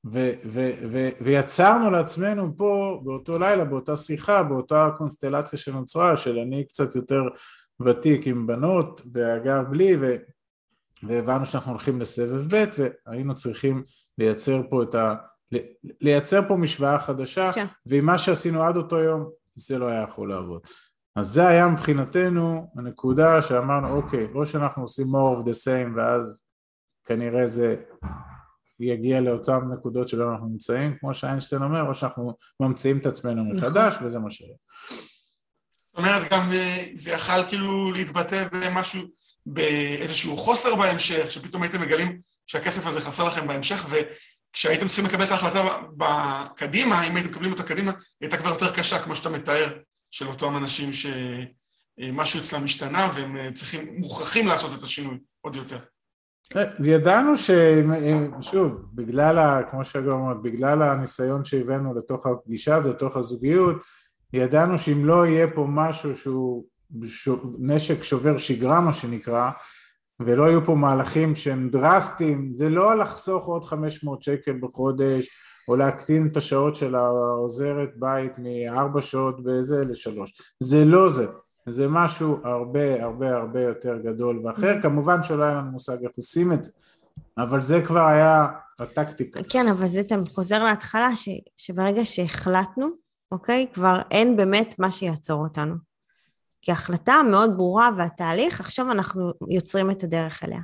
ו, 0.05 0.31
ו, 0.45 0.71
ו, 0.91 1.09
ויצרנו 1.21 1.91
לעצמנו 1.91 2.57
פה 2.57 3.01
באותו 3.03 3.39
לילה, 3.39 3.65
באותה 3.65 3.95
שיחה, 3.95 4.43
באותה 4.43 4.89
קונסטלציה 4.97 5.59
שנוצרה, 5.59 6.17
של 6.17 6.39
אני 6.39 6.67
קצת 6.67 6.95
יותר 6.95 7.21
ותיק 7.81 8.27
עם 8.27 8.47
בנות 8.47 9.01
והגר 9.13 9.61
בלי, 9.63 9.95
ו, 10.01 10.15
והבנו 11.03 11.45
שאנחנו 11.45 11.71
הולכים 11.71 12.01
לסבב 12.01 12.55
ב' 12.55 12.65
והיינו 13.07 13.35
צריכים 13.35 13.83
לייצר 14.17 14.61
פה 14.69 14.83
את 14.83 14.95
ה... 14.95 15.15
לייצר 16.01 16.47
פה 16.47 16.57
משוואה 16.57 16.99
חדשה, 16.99 17.51
כן. 17.53 17.65
ועם 17.85 18.05
מה 18.05 18.17
שעשינו 18.17 18.63
עד 18.63 18.77
אותו 18.77 18.99
יום, 18.99 19.29
זה 19.55 19.77
לא 19.77 19.87
היה 19.87 20.01
יכול 20.01 20.29
לעבוד. 20.29 20.61
אז 21.15 21.27
זה 21.27 21.47
היה 21.47 21.67
מבחינתנו 21.67 22.71
הנקודה 22.77 23.41
שאמרנו, 23.41 23.95
אוקיי, 23.95 24.27
או 24.35 24.45
שאנחנו 24.45 24.81
עושים 24.81 25.07
more 25.07 25.41
of 25.41 25.45
the 25.45 25.53
same, 25.53 25.97
ואז 25.97 26.45
כנראה 27.05 27.47
זה 27.47 27.75
יגיע 28.79 29.21
לאותן 29.21 29.59
נקודות 29.73 30.07
שבהן 30.07 30.29
אנחנו 30.29 30.47
נמצאים, 30.47 30.97
כמו 30.99 31.13
שאיינשטיין 31.13 31.63
אומר, 31.63 31.87
או 31.87 31.93
שאנחנו 31.93 32.33
ממציאים 32.59 32.97
את 32.97 33.05
עצמנו 33.05 33.43
נכון. 33.43 33.55
מחדש, 33.55 33.95
וזה 34.05 34.19
מה 34.19 34.31
שיהיה. 34.31 34.55
זאת 34.89 35.97
אומרת, 35.97 36.31
גם 36.31 36.53
אה, 36.53 36.85
זה 36.93 37.11
יכל 37.11 37.47
כאילו 37.49 37.91
להתבטא 37.91 38.47
במשהו, 38.51 39.01
באיזשהו 39.45 40.37
חוסר 40.37 40.75
בהמשך, 40.75 41.31
שפתאום 41.31 41.63
הייתם 41.63 41.81
מגלים 41.81 42.21
שהכסף 42.47 42.87
הזה 42.87 43.01
חסר 43.01 43.23
לכם 43.23 43.47
בהמשך, 43.47 43.85
וכשהייתם 44.53 44.87
צריכים 44.87 45.05
לקבל 45.05 45.23
את 45.23 45.31
ההחלטה 45.31 45.63
בקדימה, 45.97 47.07
אם 47.07 47.15
הייתם 47.15 47.29
מקבלים 47.29 47.51
אותה 47.51 47.63
קדימה, 47.63 47.91
הייתה 48.21 48.37
כבר 48.37 48.49
יותר 48.49 48.73
קשה, 48.73 48.99
כמו 48.99 49.15
שאתה 49.15 49.29
מתאר, 49.29 49.77
של 50.11 50.27
אותם 50.27 50.57
אנשים 50.57 50.89
שמשהו 50.91 52.39
אצלם 52.39 52.63
השתנה, 52.63 53.09
והם 53.15 53.37
אה, 53.37 53.49
צריכים, 53.53 53.95
מוכרחים 53.97 54.47
לעשות 54.47 54.77
את 54.77 54.83
השינוי 54.83 55.17
עוד 55.41 55.55
יותר. 55.55 55.79
ידענו 56.83 57.37
ש... 57.37 57.51
שוב, 58.41 58.85
בגלל, 58.93 59.37
ה... 59.37 59.59
כמו 59.71 59.85
שגם 59.85 60.11
אומרת, 60.11 60.41
בגלל 60.41 60.81
הניסיון 60.81 61.45
שהבאנו 61.45 61.93
לתוך 61.97 62.25
הפגישה 62.25 62.75
הזאת, 62.75 62.95
לתוך 62.95 63.17
הזוגיות, 63.17 63.75
ידענו 64.33 64.79
שאם 64.79 65.05
לא 65.05 65.27
יהיה 65.27 65.47
פה 65.55 65.65
משהו 65.69 66.17
שהוא. 66.17 66.65
נשק 67.59 68.03
שובר 68.03 68.37
שגרה, 68.37 68.81
מה 68.81 68.93
שנקרא, 68.93 69.51
ולא 70.25 70.43
יהיו 70.43 70.65
פה 70.65 70.75
מהלכים 70.75 71.35
שהם 71.35 71.69
דרסטיים, 71.69 72.53
זה 72.53 72.69
לא 72.69 72.97
לחסוך 72.97 73.45
עוד 73.45 73.63
500 73.63 74.23
שקל 74.23 74.53
בחודש, 74.61 75.29
או 75.67 75.75
להקטין 75.75 76.27
את 76.27 76.37
השעות 76.37 76.75
של 76.75 76.95
העוזרת 76.95 77.89
בית 77.95 78.31
מארבע 78.37 79.01
שעות 79.01 79.43
בזה 79.43 79.85
לשלוש. 79.85 80.33
זה 80.59 80.85
לא 80.85 81.09
זה. 81.09 81.25
זה 81.65 81.87
משהו 81.87 82.37
הרבה 82.43 83.03
הרבה 83.03 83.35
הרבה 83.35 83.61
יותר 83.61 83.97
גדול 83.97 84.41
ואחר, 84.45 84.81
כמובן 84.81 85.23
שלא 85.23 85.43
היה 85.43 85.55
לנו 85.55 85.71
מושג 85.71 85.97
איך 86.03 86.11
עושים 86.17 86.53
את 86.53 86.63
זה, 86.63 86.71
אבל 87.37 87.61
זה 87.61 87.81
כבר 87.85 88.05
היה 88.05 88.47
הטקטיקה. 88.79 89.39
כן, 89.49 89.67
אבל 89.67 89.87
זה 89.87 89.99
אתה 89.99 90.15
חוזר 90.29 90.63
להתחלה, 90.63 91.15
ש, 91.15 91.29
שברגע 91.57 92.05
שהחלטנו, 92.05 92.87
אוקיי, 93.31 93.67
כבר 93.73 94.01
אין 94.11 94.37
באמת 94.37 94.75
מה 94.79 94.91
שיעצור 94.91 95.43
אותנו. 95.43 95.92
כי 96.63 96.71
ההחלטה 96.71 97.15
מאוד 97.31 97.49
ברורה 97.57 97.89
והתהליך, 97.97 98.59
עכשיו 98.59 98.91
אנחנו 98.91 99.31
יוצרים 99.49 99.91
את 99.91 100.03
הדרך 100.03 100.43
אליה. 100.43 100.59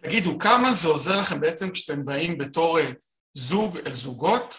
תגידו, 0.00 0.38
כמה 0.38 0.72
זה 0.72 0.88
עוזר 0.88 1.20
לכם 1.20 1.40
בעצם 1.40 1.70
כשאתם 1.70 2.04
באים 2.04 2.38
בתור 2.38 2.78
אה, 2.78 2.90
זוג 3.34 3.76
אל 3.86 3.92
זוגות, 3.92 4.54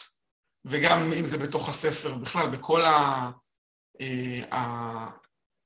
וגם 0.66 1.13
אם 1.20 1.25
זה 1.25 1.38
בתוך 1.38 1.70
הספר, 1.70 2.13
בכלל, 2.13 2.50
בכל 2.50 2.82
ה... 2.82 3.30
אה, 4.01 5.08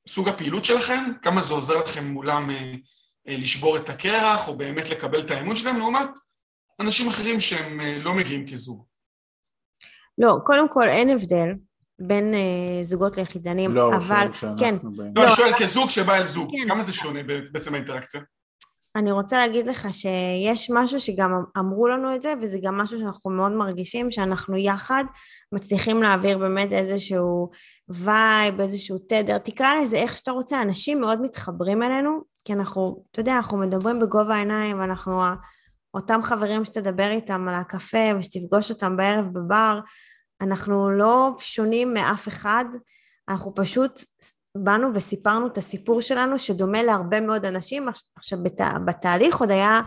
סוג 0.07 0.27
הפעילות 0.27 0.65
שלכם, 0.65 1.03
כמה 1.21 1.41
זה 1.41 1.53
עוזר 1.53 1.83
לכם 1.83 2.05
מולם 2.05 2.49
אה, 2.49 2.73
אה, 3.27 3.37
לשבור 3.37 3.77
את 3.77 3.89
הקרח, 3.89 4.47
או 4.47 4.57
באמת 4.57 4.89
לקבל 4.89 5.21
את 5.21 5.31
האמון 5.31 5.55
שלהם, 5.55 5.77
לעומת 5.77 6.09
אנשים 6.79 7.07
אחרים 7.07 7.39
שהם 7.39 7.79
לא 8.03 8.13
מגיעים 8.13 8.47
כזוג. 8.47 8.85
לא, 10.17 10.37
קודם 10.45 10.69
כל 10.69 10.89
אין 10.89 11.09
הבדל 11.09 11.49
בין 11.99 12.33
זוגות 12.81 13.17
ליחידנים, 13.17 13.71
לא, 13.71 13.95
אבל... 13.95 14.27
כן. 14.59 14.75
לא, 14.83 15.05
לא, 15.15 15.23
אני 15.23 15.35
שואל 15.35 15.51
כזוג 15.59 15.89
שבא 15.89 16.15
אל 16.15 16.25
זוג, 16.25 16.51
כן. 16.51 16.69
כמה 16.69 16.83
זה 16.83 16.93
שונה 16.93 17.19
בעצם 17.51 17.73
האינטראקציה? 17.73 18.21
אני 18.95 19.11
רוצה 19.11 19.37
להגיד 19.37 19.67
לך 19.67 19.87
שיש 19.91 20.71
משהו 20.73 20.99
שגם 20.99 21.43
אמרו 21.57 21.87
לנו 21.87 22.15
את 22.15 22.21
זה, 22.21 22.33
וזה 22.41 22.57
גם 22.63 22.77
משהו 22.77 22.99
שאנחנו 22.99 23.31
מאוד 23.31 23.51
מרגישים, 23.51 24.11
שאנחנו 24.11 24.57
יחד 24.57 25.03
מצליחים 25.51 26.03
להעביר 26.03 26.37
באמת 26.37 26.71
איזשהו 26.71 27.49
וייב, 27.89 28.61
איזשהו 28.61 28.97
תדר, 29.09 29.37
תקרא 29.37 29.75
לזה 29.75 29.97
איך 29.97 30.17
שאתה 30.17 30.31
רוצה, 30.31 30.61
אנשים 30.61 31.01
מאוד 31.01 31.21
מתחברים 31.21 31.83
אלינו, 31.83 32.21
כי 32.45 32.53
אנחנו, 32.53 33.03
אתה 33.11 33.19
יודע, 33.19 33.35
אנחנו 33.35 33.57
מדברים 33.57 33.99
בגובה 33.99 34.35
העיניים, 34.35 34.79
ואנחנו 34.79 35.21
אותם 35.93 36.19
חברים 36.23 36.65
שתדבר 36.65 37.11
איתם 37.11 37.47
על 37.47 37.55
הקפה 37.55 38.17
ושתפגוש 38.17 38.69
אותם 38.69 38.97
בערב 38.97 39.25
בבר, 39.33 39.79
אנחנו 40.43 40.91
לא 40.91 41.31
שונים 41.39 41.93
מאף 41.93 42.27
אחד, 42.27 42.65
אנחנו 43.29 43.55
פשוט 43.55 44.03
באנו 44.57 44.87
וסיפרנו 44.93 45.47
את 45.47 45.57
הסיפור 45.57 46.01
שלנו 46.01 46.39
שדומה 46.39 46.83
להרבה 46.83 47.21
מאוד 47.21 47.45
אנשים, 47.45 47.87
עכשיו 48.15 48.43
בת, 48.43 48.61
בתהליך 48.85 49.37
עוד 49.37 49.51
היה, 49.51 49.81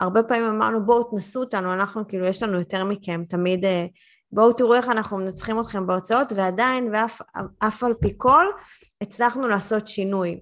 הרבה 0.00 0.22
פעמים 0.22 0.44
אמרנו 0.44 0.86
בואו 0.86 1.04
תנסו 1.04 1.40
אותנו, 1.40 1.72
אנחנו 1.72 2.08
כאילו 2.08 2.26
יש 2.26 2.42
לנו 2.42 2.58
יותר 2.58 2.84
מכם, 2.84 3.24
תמיד 3.28 3.64
אה, 3.64 3.86
בואו 4.32 4.52
תראו 4.52 4.74
איך 4.74 4.88
אנחנו 4.88 5.18
מנצחים 5.18 5.60
אתכם 5.60 5.86
בהוצאות, 5.86 6.32
ועדיין, 6.36 6.92
ואף 6.92 7.84
על 7.84 7.94
פי 8.00 8.14
כל, 8.16 8.46
הצלחנו 9.00 9.48
לעשות 9.48 9.88
שינוי. 9.88 10.40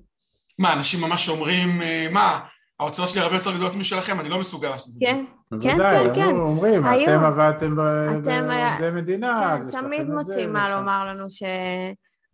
מה, 0.58 0.72
אנשים 0.72 1.00
ממש 1.00 1.28
אומרים, 1.28 1.82
אה, 1.82 2.08
מה, 2.10 2.40
ההוצאות 2.84 3.08
שלי 3.08 3.20
הרבה 3.20 3.36
יותר 3.36 3.52
גדולות 3.54 3.74
משלכם, 3.74 4.20
אני 4.20 4.28
לא 4.28 4.38
מסוגל 4.38 4.68
לעשות 4.68 4.88
את 4.88 4.92
זה. 4.92 5.06
כן, 5.06 5.24
כן, 5.60 5.78
כן, 5.78 6.14
כן. 6.14 6.36
אומרים, 6.36 6.82
אתם 6.86 7.24
עבדתם 7.24 7.76
בעובדי 7.76 8.90
מדינה, 8.92 9.52
אז 9.52 9.68
יש 9.68 9.74
לכם 9.74 9.84
את 9.86 9.90
זה. 9.90 9.96
תמיד 9.96 10.14
מוצאים 10.14 10.52
מה 10.52 10.70
לומר 10.70 11.04
לנו 11.04 11.30
ש... 11.30 11.42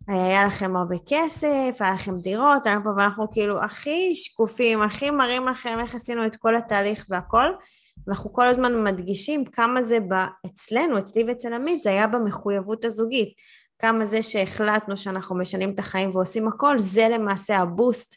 היה 0.07 0.45
לכם 0.45 0.75
הרבה 0.75 0.95
כסף, 1.07 1.75
היה 1.79 1.93
לכם 1.93 2.17
דירות, 2.17 2.63
ואנחנו 2.97 3.31
כאילו 3.31 3.63
הכי 3.63 4.15
שקופים, 4.15 4.81
הכי 4.81 5.09
מראים 5.09 5.47
לכם 5.47 5.77
איך 5.79 5.95
עשינו 5.95 6.25
את 6.25 6.35
כל 6.35 6.55
התהליך 6.55 7.05
והכל. 7.09 7.45
ואנחנו 8.07 8.33
כל 8.33 8.47
הזמן 8.47 8.83
מדגישים 8.83 9.45
כמה 9.45 9.83
זה 9.83 9.97
אצלנו, 10.45 10.99
אצלי 10.99 11.23
ואצל 11.23 11.53
עמית, 11.53 11.83
זה 11.83 11.89
היה 11.89 12.07
במחויבות 12.07 12.85
הזוגית. 12.85 13.29
כמה 13.79 14.05
זה 14.05 14.21
שהחלטנו 14.21 14.97
שאנחנו 14.97 15.37
משנים 15.37 15.73
את 15.73 15.79
החיים 15.79 16.15
ועושים 16.15 16.47
הכל, 16.47 16.79
זה 16.79 17.07
למעשה 17.09 17.57
הבוסט 17.57 18.15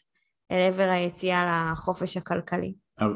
אל 0.51 0.67
עבר 0.67 0.89
היציאה 0.89 1.71
לחופש 1.71 2.17
הכלכלי. 2.17 2.73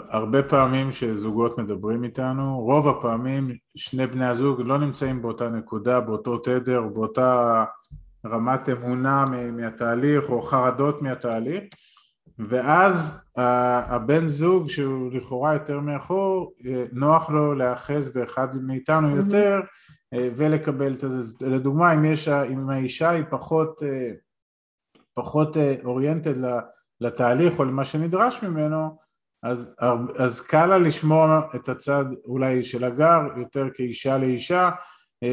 הרבה 0.09 0.43
פעמים 0.43 0.91
שזוגות 0.91 1.57
מדברים 1.57 2.03
איתנו, 2.03 2.59
רוב 2.59 2.87
הפעמים 2.87 3.55
שני 3.75 4.07
בני 4.07 4.25
הזוג 4.25 4.61
לא 4.61 4.77
נמצאים 4.77 5.21
באותה 5.21 5.49
נקודה, 5.49 5.99
באותו 5.99 6.37
תדר, 6.37 6.81
באותה 6.81 7.63
רמת 8.25 8.69
אמונה 8.69 9.25
מהתהליך 9.51 10.29
או 10.29 10.41
חרדות 10.41 11.01
מהתהליך, 11.01 11.63
ואז 12.39 13.21
הבן 13.35 14.27
זוג 14.27 14.69
שהוא 14.69 15.11
לכאורה 15.13 15.53
יותר 15.53 15.79
מאחור, 15.79 16.53
אה, 16.65 16.85
נוח 16.91 17.29
לו 17.29 17.53
להיאחז 17.53 18.09
באחד 18.09 18.55
מאיתנו 18.61 19.15
יותר 19.15 19.59
אה, 20.13 20.29
ולקבל 20.35 20.93
את 20.93 20.99
זה. 20.99 21.23
לדוגמה, 21.41 21.93
אם, 21.93 22.05
יש, 22.05 22.27
אם 22.27 22.69
האישה 22.69 23.09
היא 23.09 23.23
פחות, 23.29 23.83
אה, 23.83 24.11
פחות 25.13 25.57
אוריינטד 25.83 26.37
לתהליך 27.01 27.59
או 27.59 27.63
למה 27.63 27.85
שנדרש 27.85 28.43
ממנו, 28.43 28.97
אז, 29.43 29.75
אז 30.17 30.41
קל 30.41 30.65
לה 30.65 30.77
לשמוע 30.77 31.41
את 31.55 31.69
הצד 31.69 32.05
אולי 32.25 32.63
של 32.63 32.83
הגר 32.83 33.19
יותר 33.37 33.67
כאישה 33.73 34.17
לאישה, 34.17 34.69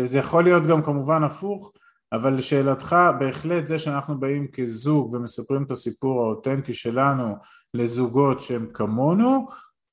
זה 0.04 0.18
יכול 0.18 0.44
להיות 0.44 0.66
גם 0.66 0.82
כמובן 0.82 1.24
הפוך, 1.24 1.72
אבל 2.12 2.34
לשאלתך, 2.34 2.96
בהחלט 3.18 3.66
זה 3.66 3.78
שאנחנו 3.78 4.20
באים 4.20 4.46
כזוג 4.48 5.12
ומספרים 5.12 5.62
את 5.62 5.70
הסיפור 5.70 6.22
האותנטי 6.22 6.74
שלנו 6.74 7.34
לזוגות 7.74 8.40
שהם 8.40 8.66
כמונו, 8.74 9.46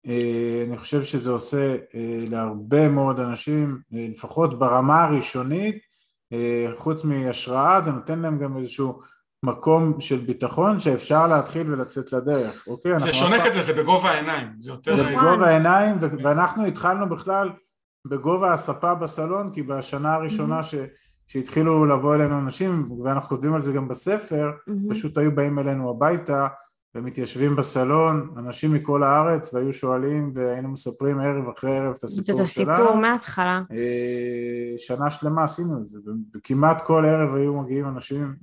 אה, 0.08 0.64
אני 0.68 0.78
חושב 0.78 1.04
שזה 1.04 1.32
עושה 1.32 1.76
אה, 1.96 2.24
להרבה 2.30 2.90
מאוד 2.90 3.20
אנשים, 3.20 3.80
אה, 3.94 4.08
לפחות 4.12 4.60
ברמה 4.60 5.04
הראשונית, 5.04 5.94
חוץ 6.78 7.04
מהשראה, 7.04 7.82
זה 7.82 7.92
נותן 7.92 8.20
להם 8.20 8.40
גם 8.40 8.58
איזשהו 8.58 9.02
מקום 9.44 10.00
של 10.00 10.18
ביטחון 10.18 10.80
שאפשר 10.80 11.28
להתחיל 11.28 11.74
ולצאת 11.74 12.14
לדרך, 12.14 12.68
אוקיי? 12.68 13.00
זה 13.00 13.14
שונה 13.14 13.46
כזה, 13.46 13.62
זה 13.62 13.74
בגובה 13.74 14.10
העיניים, 14.10 14.48
זה 14.60 14.72
יותר... 14.72 14.96
זה 14.96 15.04
בגובה 15.04 15.48
העיניים, 15.48 15.96
ואנחנו 16.24 16.66
התחלנו 16.66 17.10
בכלל 17.10 17.50
בגובה 18.08 18.54
הספה 18.54 18.96
בסלון, 18.96 19.54
כי 19.54 19.64
בשנה 19.64 20.14
הראשונה 20.14 20.64
ש... 20.64 20.76
שהתחילו 21.28 21.86
לבוא 21.86 22.16
אלינו 22.16 22.40
אנשים, 22.40 22.90
ואנחנו 23.04 23.30
כותבים 23.30 23.54
על 23.54 23.62
זה 23.62 23.74
גם 23.74 23.88
בספר, 23.88 24.52
mm-hmm. 24.52 24.94
פשוט 24.94 25.18
היו 25.18 25.36
באים 25.36 25.60
אלינו 25.60 25.90
הביתה 25.90 26.48
ומתיישבים 26.96 27.56
בסלון, 27.56 28.34
אנשים 28.38 28.74
מכל 28.74 29.04
הארץ, 29.04 29.54
והיו 29.54 29.74
שואלים 29.74 30.32
והיינו 30.36 30.70
מספרים 30.70 31.20
ערב 31.20 31.50
אחרי 31.50 31.78
ערב 31.78 31.94
את 31.98 32.04
הסיפור 32.04 32.46
שלנו. 32.46 32.74
את 32.74 32.80
הסיפור 32.80 32.96
מההתחלה. 32.96 33.62
אה, 33.72 34.74
שנה 34.78 35.12
שלמה 35.12 35.44
עשינו 35.44 35.78
את 35.82 35.90
זה, 35.90 35.98
וכמעט 36.36 36.82
כל 36.86 37.06
ערב 37.06 37.36
היו 37.36 37.62
מגיעים 37.62 37.88
אנשים 37.88 38.36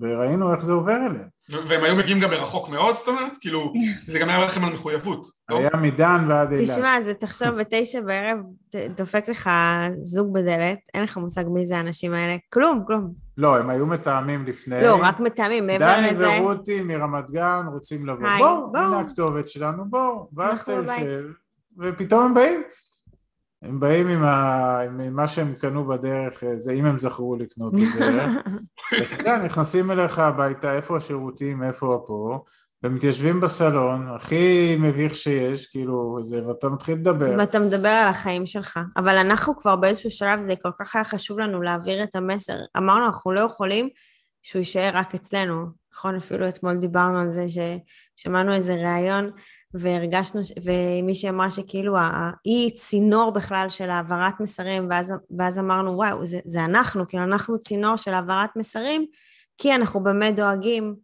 וראינו 0.00 0.52
איך 0.52 0.62
זה 0.62 0.72
עובר 0.72 0.96
אליהם. 0.96 1.28
והם 1.50 1.84
היו 1.84 1.96
מגיעים 1.96 2.20
גם 2.20 2.30
מרחוק 2.30 2.68
מאוד, 2.68 2.96
זאת 2.96 3.08
אומרת? 3.08 3.32
כאילו, 3.40 3.72
זה 4.06 4.18
גם 4.18 4.28
היה 4.28 4.44
לכם 4.44 4.64
על 4.64 4.72
מחויבות, 4.72 5.26
לא? 5.48 5.56
היה 5.56 5.70
מדן 5.82 6.24
ועד 6.28 6.52
אילת. 6.52 6.70
תשמע, 6.70 7.00
זה 7.02 7.14
תחשוב 7.14 7.48
בתשע 7.48 8.00
בערב, 8.00 8.38
דופק 8.96 9.28
לך 9.28 9.50
זוג 10.02 10.32
בדלת, 10.32 10.78
אין 10.94 11.02
לך 11.02 11.16
מושג 11.16 11.44
מי 11.48 11.66
זה 11.66 11.76
האנשים 11.76 12.14
האלה, 12.14 12.36
כלום, 12.52 12.84
כלום. 12.86 13.12
לא, 13.36 13.58
הם 13.58 13.70
היו 13.70 13.86
מתאמים 13.86 14.44
לפני. 14.46 14.82
לא, 14.82 14.98
רק 15.02 15.20
מתאמים, 15.20 15.66
מעבר 15.66 15.98
לזה. 15.98 16.24
דני 16.24 16.40
ורותי 16.40 16.82
מרמת 16.82 17.30
גן 17.30 17.64
רוצים 17.72 18.06
לבוא. 18.06 18.28
היי, 18.28 18.38
בואו, 18.38 18.72
בוא. 18.72 18.80
הנה 18.80 19.00
הכתובת 19.00 19.48
שלנו, 19.48 19.84
בואו. 19.90 20.28
ואז 20.36 20.60
אתה 20.60 20.72
יושב, 20.72 21.24
ופתאום 21.78 22.24
הם 22.24 22.34
באים. 22.34 22.62
הם 23.62 23.80
באים 23.80 24.08
עם, 24.08 24.24
ה... 24.24 24.80
עם 24.80 25.16
מה 25.16 25.28
שהם 25.28 25.54
קנו 25.54 25.86
בדרך, 25.86 26.44
זה 26.54 26.72
אם 26.72 26.84
הם 26.84 26.98
זכרו 26.98 27.36
לקנות 27.36 27.72
בדרך. 27.74 28.30
יודע, 29.18 29.38
נכנסים 29.46 29.90
אליך 29.90 30.18
הביתה, 30.18 30.76
איפה 30.76 30.96
השירותים, 30.96 31.62
איפה 31.62 32.02
פה, 32.06 32.38
ומתיישבים 32.82 33.40
בסלון, 33.40 34.08
הכי 34.08 34.76
מביך 34.80 35.16
שיש, 35.16 35.66
כאילו, 35.66 36.18
זה, 36.22 36.48
ואתה 36.48 36.68
מתחיל 36.68 36.94
לדבר. 36.94 37.34
ואתה 37.38 37.58
מדבר 37.58 37.88
על 37.88 38.08
החיים 38.08 38.46
שלך. 38.46 38.80
אבל 38.96 39.16
אנחנו 39.16 39.56
כבר 39.58 39.76
באיזשהו 39.76 40.10
שלב, 40.10 40.40
זה 40.40 40.54
כל 40.62 40.70
כך 40.78 40.96
היה 40.96 41.04
חשוב 41.04 41.38
לנו 41.38 41.62
להעביר 41.62 42.02
את 42.02 42.16
המסר. 42.16 42.56
אמרנו, 42.76 43.06
אנחנו 43.06 43.32
לא 43.32 43.40
יכולים 43.40 43.88
שהוא 44.42 44.60
יישאר 44.60 44.90
רק 44.94 45.14
אצלנו. 45.14 45.82
נכון? 45.94 46.16
אפילו 46.16 46.48
אתמול 46.48 46.76
דיברנו 46.76 47.18
על 47.18 47.30
זה 47.30 47.46
ששמענו 47.48 48.54
איזה 48.54 48.74
ראיון 48.74 49.30
והרגשנו, 49.74 50.40
ומישהי 50.64 51.28
אמרה 51.28 51.50
שכאילו 51.50 51.96
היא 52.44 52.76
צינור 52.76 53.30
בכלל 53.30 53.66
של 53.68 53.90
העברת 53.90 54.40
מסרים, 54.40 54.86
ואז, 54.90 55.12
ואז 55.38 55.58
אמרנו, 55.58 55.96
וואו, 55.96 56.26
זה, 56.26 56.40
זה 56.44 56.64
אנחנו, 56.64 57.08
כאילו 57.08 57.22
אנחנו 57.22 57.58
צינור 57.58 57.96
של 57.96 58.14
העברת 58.14 58.56
מסרים, 58.56 59.06
כי 59.58 59.74
אנחנו 59.74 60.02
באמת 60.02 60.36
דואגים 60.36 60.94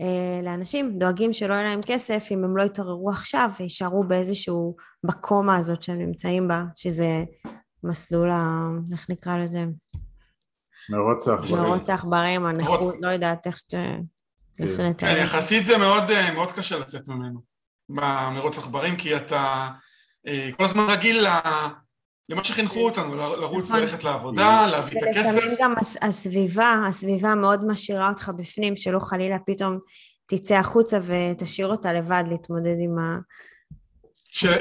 אה, 0.00 0.40
לאנשים, 0.42 0.98
דואגים 0.98 1.32
שלא 1.32 1.54
יהיה 1.54 1.64
להם 1.64 1.80
כסף 1.86 2.24
אם 2.30 2.44
הם 2.44 2.56
לא 2.56 2.62
יתעוררו 2.62 3.10
עכשיו 3.10 3.50
ויישארו 3.60 4.04
באיזשהו, 4.04 4.76
בקומה 5.04 5.56
הזאת 5.56 5.82
שהם 5.82 5.98
נמצאים 5.98 6.48
בה, 6.48 6.64
שזה 6.74 7.24
מסלול 7.84 8.30
ה... 8.30 8.68
איך 8.92 9.10
נקרא 9.10 9.36
לזה? 9.36 9.64
מרוץ 10.90 11.28
העכברים. 11.28 11.62
מרוץ 11.62 11.90
העכברים, 11.90 12.46
הנכות, 12.46 12.94
לא 13.00 13.08
יודעת 13.08 13.46
איך 13.46 13.58
ש... 13.58 13.74
כן, 14.98 15.16
יחסית 15.22 15.64
זה 15.64 15.78
מאוד, 15.78 16.10
אה, 16.10 16.34
מאוד 16.34 16.52
קשה 16.52 16.78
לצאת 16.78 17.08
ממנו, 17.08 17.40
במרוץ 17.92 18.58
עכברים, 18.58 18.96
כי 18.96 19.16
אתה 19.16 19.68
אה, 20.26 20.50
כל 20.56 20.64
הזמן 20.64 20.86
רגיל 20.88 21.26
למה 22.28 22.44
שחינכו 22.44 22.84
אותנו, 22.84 23.14
לרוץ, 23.14 23.68
נכון. 23.68 23.80
ללכת 23.80 24.04
לעבודה, 24.04 24.66
להביא 24.70 24.98
את 24.98 25.02
הכסף. 25.10 25.34
ולפעמים 25.34 25.56
גם 25.60 25.74
הסביבה, 26.02 26.84
הסביבה 26.88 27.34
מאוד 27.34 27.66
משאירה 27.66 28.08
אותך 28.08 28.30
בפנים, 28.36 28.76
שלא 28.76 28.98
חלילה 28.98 29.36
פתאום 29.46 29.78
תצא 30.26 30.54
החוצה 30.54 30.98
ותשאיר 31.02 31.66
אותה 31.66 31.92
לבד 31.92 32.24
להתמודד 32.28 32.76
עם 32.78 32.98
ה... 32.98 33.18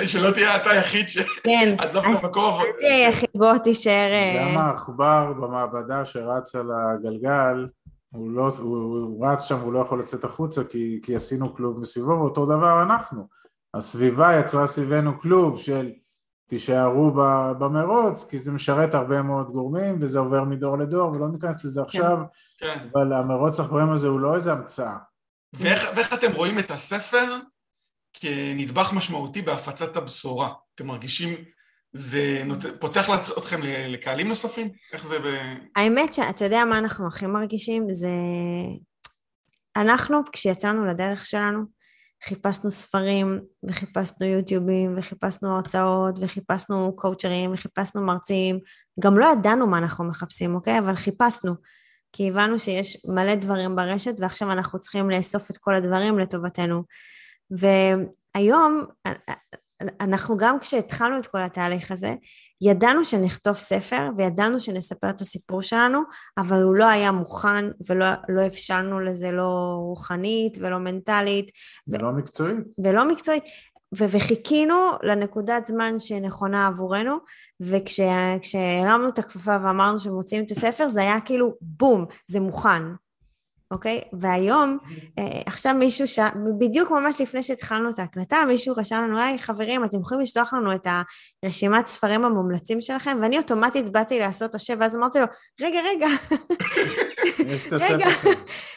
שלא 0.05 0.31
תהיה 0.31 0.55
אתה 0.55 0.69
היחיד 0.69 1.07
שעזוב 1.07 2.05
את 2.05 2.23
המקום. 2.23 2.61
אל 2.61 2.71
תהיה 2.79 3.07
היחיד, 3.07 3.29
בוא 3.37 3.57
תישאר... 3.57 4.11
אה, 4.11 4.37
גם 4.39 4.57
העכבר 4.57 5.33
במעבדה 5.33 6.05
שרץ 6.05 6.55
על 6.55 6.69
הגלגל, 6.71 7.67
הוא, 8.11 8.31
לא, 8.31 8.49
הוא, 8.59 8.77
הוא 8.77 9.27
רץ 9.27 9.41
שם, 9.41 9.59
הוא 9.59 9.73
לא 9.73 9.79
יכול 9.79 9.99
לצאת 9.99 10.23
החוצה 10.23 10.63
כי, 10.63 10.99
כי 11.03 11.15
עשינו 11.15 11.55
כלוב 11.55 11.79
מסביבו, 11.79 12.11
ואותו 12.11 12.45
דבר 12.45 12.83
אנחנו. 12.83 13.27
הסביבה 13.73 14.39
יצרה 14.39 14.67
סביבנו 14.67 15.19
כלוב 15.19 15.59
של 15.59 15.91
תישארו 16.49 17.11
במרוץ, 17.59 18.29
כי 18.29 18.39
זה 18.39 18.51
משרת 18.51 18.93
הרבה 18.93 19.21
מאוד 19.21 19.51
גורמים, 19.51 19.97
וזה 20.01 20.19
עובר 20.19 20.43
מדור 20.43 20.77
לדור, 20.77 21.11
ולא 21.11 21.29
ניכנס 21.29 21.65
לזה 21.65 21.81
עכשיו, 21.81 22.17
כן. 22.57 22.67
כן. 22.67 22.87
אבל 22.93 23.13
המרוץ 23.13 23.59
החברים 23.59 23.89
הזה 23.89 24.07
הוא 24.07 24.19
לא 24.19 24.35
איזה 24.35 24.51
המצאה. 24.51 24.97
ואיך, 25.53 25.85
ואיך 25.95 26.13
אתם 26.13 26.31
רואים 26.31 26.59
את 26.59 26.71
הספר 26.71 27.37
כנדבך 28.13 28.93
משמעותי 28.93 29.41
בהפצת 29.41 29.97
הבשורה? 29.97 30.53
אתם 30.75 30.87
מרגישים 30.87 31.35
זה 31.93 32.41
נות... 32.45 32.59
פותח 32.79 33.07
אתכם 33.37 33.59
לקהלים 33.63 34.27
נוספים? 34.27 34.69
איך 34.93 35.03
זה 35.03 35.19
ב... 35.19 35.25
האמת 35.75 36.13
שאתה 36.13 36.45
יודע 36.45 36.65
מה 36.65 36.77
אנחנו 36.77 37.07
הכי 37.07 37.25
מרגישים? 37.25 37.93
זה... 37.93 38.09
אנחנו, 39.75 40.21
כשיצאנו 40.31 40.85
לדרך 40.85 41.25
שלנו, 41.25 41.59
חיפשנו 42.23 42.71
ספרים, 42.71 43.39
וחיפשנו 43.63 44.27
יוטיובים, 44.27 44.93
וחיפשנו 44.97 45.55
הרצאות, 45.55 46.15
וחיפשנו 46.21 46.95
קואוצ'רים, 46.95 47.51
וחיפשנו 47.53 48.01
מרצים. 48.01 48.59
גם 48.99 49.19
לא 49.19 49.25
ידענו 49.31 49.67
מה 49.67 49.77
אנחנו 49.77 50.05
מחפשים, 50.05 50.55
אוקיי? 50.55 50.79
אבל 50.79 50.95
חיפשנו. 50.95 51.53
כי 52.13 52.29
הבנו 52.29 52.59
שיש 52.59 52.97
מלא 53.05 53.35
דברים 53.35 53.75
ברשת, 53.75 54.13
ועכשיו 54.19 54.51
אנחנו 54.51 54.79
צריכים 54.79 55.09
לאסוף 55.09 55.51
את 55.51 55.57
כל 55.57 55.75
הדברים 55.75 56.19
לטובתנו. 56.19 56.83
והיום 57.51 58.85
אנחנו 60.01 60.37
גם 60.37 60.59
כשהתחלנו 60.59 61.19
את 61.19 61.27
כל 61.27 61.43
התהליך 61.43 61.91
הזה, 61.91 62.13
ידענו 62.61 63.05
שנכתוב 63.05 63.53
ספר 63.55 64.09
וידענו 64.17 64.59
שנספר 64.59 65.09
את 65.09 65.21
הסיפור 65.21 65.61
שלנו, 65.61 65.99
אבל 66.37 66.61
הוא 66.61 66.75
לא 66.75 66.85
היה 66.85 67.11
מוכן 67.11 67.65
ולא 67.89 68.05
לא 68.29 68.41
הבשלנו 68.41 68.99
לזה 68.99 69.31
לא 69.31 69.75
רוחנית 69.79 70.57
ולא 70.61 70.77
מנטלית. 70.77 71.51
ולא 71.87 72.07
ו- 72.07 72.11
מקצועית. 72.11 72.57
ולא 72.83 73.07
מקצועית. 73.07 73.43
ו- 73.99 74.05
וחיכינו 74.11 74.75
לנקודת 75.03 75.65
זמן 75.65 75.99
שנכונה 75.99 76.67
עבורנו, 76.67 77.17
וכשהרמנו 77.61 79.09
את 79.09 79.19
הכפפה 79.19 79.55
ואמרנו 79.63 79.99
שמוצאים 79.99 80.43
את 80.43 80.51
הספר, 80.51 80.89
זה 80.89 81.01
היה 81.01 81.21
כאילו 81.21 81.53
בום, 81.61 82.05
זה 82.27 82.39
מוכן. 82.39 82.83
אוקיי? 83.71 84.01
והיום, 84.21 84.77
אה, 85.19 85.41
עכשיו 85.45 85.73
מישהו, 85.73 86.07
ש... 86.07 86.19
בדיוק 86.59 86.91
ממש 86.91 87.21
לפני 87.21 87.43
שהתחלנו 87.43 87.89
את 87.89 87.99
ההקלטה, 87.99 88.43
מישהו 88.47 88.75
רשם 88.77 89.03
לנו, 89.03 89.19
היי 89.19 89.39
חברים, 89.39 89.85
אתם 89.85 89.99
יכולים 89.99 90.23
לשלוח 90.23 90.53
לנו 90.53 90.75
את 90.75 90.87
הרשימת 91.43 91.87
ספרים 91.87 92.25
המומלצים 92.25 92.81
שלכם? 92.81 93.17
ואני 93.21 93.37
אוטומטית 93.37 93.89
באתי 93.89 94.19
לעשות 94.19 94.55
השב, 94.55 94.77
ואז 94.79 94.95
אמרתי 94.95 95.19
לו, 95.19 95.25
רגע, 95.61 95.79
רגע, 95.81 96.07
רגע, 97.71 98.05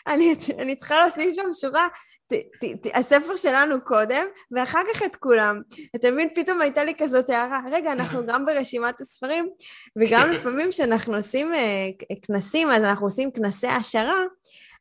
אני, 0.07 0.35
אני 0.59 0.77
צריכה 0.77 1.01
להוסיף 1.01 1.35
שם 1.35 1.49
שורה, 1.61 1.89
ת, 2.27 2.35
ת, 2.35 2.87
ת, 2.87 2.91
הספר 2.95 3.37
שלנו 3.37 3.85
קודם, 3.85 4.27
ואחר 4.51 4.81
כך 4.95 5.03
את 5.03 5.17
כולם. 5.17 5.61
אתה 5.97 6.11
מבין, 6.11 6.29
פתאום 6.35 6.61
הייתה 6.61 6.85
לי 6.85 6.93
כזאת 6.99 7.31
הערה, 7.31 7.61
רגע, 7.73 7.93
אנחנו 7.93 8.27
גם 8.27 8.45
ברשימת 8.45 9.01
הספרים, 9.01 9.49
וגם 9.97 10.31
לפעמים 10.31 10.71
כשאנחנו 10.71 11.17
עושים 11.17 11.55
אה, 11.55 11.87
כנסים, 12.27 12.71
אז 12.71 12.83
אנחנו 12.83 13.07
עושים 13.07 13.31
כנסי 13.31 13.67
העשרה, 13.67 14.25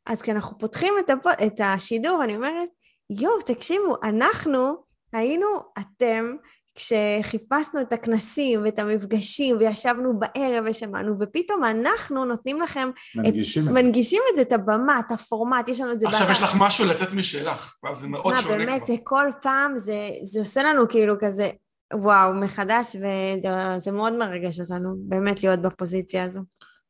אז 0.06 0.22
כשאנחנו 0.22 0.58
פותחים 0.58 0.94
את, 0.98 1.10
הפ... 1.10 1.26
את 1.26 1.60
השידור, 1.64 2.24
אני 2.24 2.36
אומרת, 2.36 2.68
יואו, 3.10 3.40
תקשיבו, 3.40 3.96
אנחנו 4.02 4.76
היינו 5.12 5.46
אתם 5.78 6.36
כשחיפשנו 6.74 7.80
את 7.80 7.92
הכנסים 7.92 8.62
ואת 8.64 8.78
המפגשים 8.78 9.56
וישבנו 9.60 10.18
בערב 10.18 10.64
ושמענו, 10.66 11.14
ופתאום 11.20 11.64
אנחנו 11.64 12.24
נותנים 12.24 12.60
לכם, 12.60 12.90
מנגישים, 13.16 13.64
את, 13.64 13.72
מנגישים 13.72 14.22
את 14.30 14.36
זה, 14.36 14.42
את 14.42 14.52
הבמה, 14.52 15.00
את 15.06 15.12
הפורמט, 15.12 15.68
יש 15.68 15.80
לנו 15.80 15.92
את 15.92 16.00
זה 16.00 16.06
עכשיו 16.06 16.30
יש 16.30 16.42
לך 16.42 16.54
משהו 16.58 16.84
לתת 16.86 17.12
משלך, 17.12 17.74
ואז 17.82 17.96
זה 17.96 18.08
מאוד 18.08 18.34
שונה. 18.38 18.56
באמת, 18.56 18.86
זה 18.86 18.94
כל 19.04 19.26
פעם, 19.42 19.76
זה, 19.76 20.10
זה 20.22 20.38
עושה 20.38 20.62
לנו 20.62 20.88
כאילו 20.88 21.14
כזה, 21.20 21.50
וואו, 21.94 22.34
מחדש, 22.34 22.96
וזה 22.96 23.92
מאוד 23.92 24.12
מרגש 24.16 24.60
אותנו, 24.60 24.94
באמת 24.98 25.42
להיות 25.42 25.62
בפוזיציה 25.62 26.24
הזו. 26.24 26.40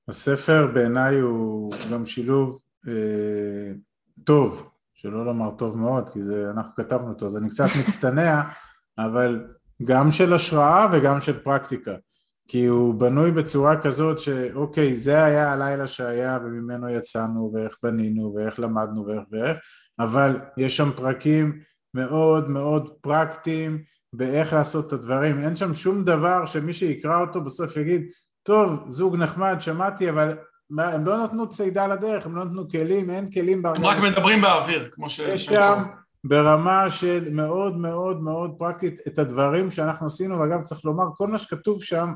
הספר 0.09 0.67
בעיניי 0.75 1.19
הוא 1.19 1.73
גם 1.93 2.07
שילוב 2.07 2.64
טוב, 4.25 4.71
שלא 4.95 5.27
לומר 5.27 5.51
טוב 5.51 5.79
מאוד, 5.79 6.11
כי 6.11 6.23
זה, 6.23 6.51
אנחנו 6.51 6.75
כתבנו 6.77 7.09
אותו, 7.09 7.27
אז 7.27 7.37
אני 7.37 7.51
קצת 7.51 7.67
מצטנע, 7.81 8.43
אבל 8.99 9.47
גם 9.85 10.11
של 10.11 10.33
השראה 10.33 10.87
וגם 10.93 11.21
של 11.21 11.39
פרקטיקה. 11.39 11.95
כי 12.49 12.67
הוא 12.67 12.95
בנוי 12.95 13.33
בצורה 13.33 13.83
כזאת 13.83 14.19
שאוקיי, 14.19 14.97
זה 14.97 15.25
היה 15.25 15.53
הלילה 15.53 15.87
שהיה 15.87 16.39
וממנו 16.45 16.89
יצאנו 16.89 17.51
ואיך 17.55 17.77
בנינו 17.83 18.35
ואיך 18.35 18.61
למדנו 18.61 19.07
ואיך 19.07 19.23
ואיך, 19.31 19.59
אבל 19.99 20.41
יש 20.57 20.77
שם 20.77 20.91
פרקים 20.97 21.61
מאוד 21.95 22.51
מאוד 22.51 22.89
פרקטיים 23.01 23.83
באיך 24.13 24.53
לעשות 24.53 24.87
את 24.87 24.93
הדברים. 24.93 25.41
אין 25.41 25.57
שם 25.57 25.75
שום 25.75 26.05
דבר 26.05 26.47
שמי 26.47 26.73
שיקרא 26.73 27.21
אותו 27.21 27.41
בסוף 27.41 27.77
יגיד, 27.77 28.03
טוב, 28.43 28.85
זוג 28.89 29.17
נחמד, 29.17 29.57
שמעתי, 29.61 30.11
אבל 30.11 30.37
הם 30.79 31.07
לא 31.07 31.25
נתנו 31.25 31.49
צידה 31.49 31.87
לדרך, 31.87 32.27
הם 32.27 32.37
לא 32.37 32.45
נתנו 32.45 32.69
כלים, 32.69 33.11
אין 33.11 33.31
כלים 33.31 33.63
ברמה. 33.63 33.77
הם 33.77 33.85
רק 33.85 33.99
מדברים 33.99 34.41
באוויר, 34.41 34.91
כמו 34.93 35.11
ש... 35.11 35.19
יש 35.19 35.45
שם 35.47 35.83
ברמה 36.25 36.91
של 36.91 37.29
מאוד 37.31 37.77
מאוד 37.77 38.23
מאוד 38.23 38.55
פרקטית 38.59 39.01
את 39.09 39.19
הדברים 39.19 39.71
שאנחנו 39.71 40.07
עשינו, 40.07 40.39
ואגב 40.39 40.63
צריך 40.63 40.85
לומר, 40.85 41.05
כל 41.15 41.29
מה 41.29 41.39
שכתוב 41.39 41.83
שם 41.83 42.13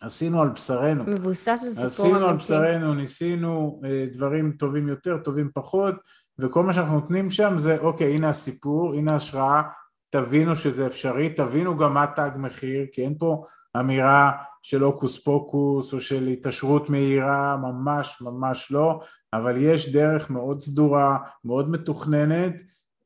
עשינו 0.00 0.42
על 0.42 0.48
בשרנו. 0.48 1.04
מבוסס 1.06 1.48
על 1.48 1.56
סיפור 1.56 1.84
עשינו 1.84 2.26
על 2.26 2.36
בשרנו, 2.36 2.94
ניסינו 2.94 3.80
אה, 3.84 4.06
דברים 4.12 4.52
טובים 4.52 4.88
יותר, 4.88 5.18
טובים 5.18 5.50
פחות, 5.54 5.94
וכל 6.38 6.62
מה 6.62 6.72
שאנחנו 6.72 6.94
נותנים 6.94 7.30
שם 7.30 7.58
זה 7.58 7.78
אוקיי 7.78 8.14
הנה 8.14 8.28
הסיפור, 8.28 8.94
הנה 8.94 9.14
השראה, 9.14 9.62
תבינו 10.10 10.56
שזה 10.56 10.86
אפשרי, 10.86 11.28
תבינו 11.28 11.76
גם 11.76 11.94
מה 11.94 12.06
תג 12.06 12.30
מחיר, 12.36 12.86
כי 12.92 13.02
אין 13.02 13.14
פה 13.18 13.44
אמירה 13.80 14.32
של 14.62 14.82
הוקוס 14.82 15.24
פוקוס 15.24 15.92
או 15.92 16.00
של 16.00 16.26
התעשרות 16.26 16.90
מהירה, 16.90 17.56
ממש 17.56 18.22
ממש 18.22 18.72
לא, 18.72 19.00
אבל 19.32 19.56
יש 19.56 19.92
דרך 19.92 20.30
מאוד 20.30 20.60
סדורה, 20.60 21.18
מאוד 21.44 21.70
מתוכננת, 21.70 22.54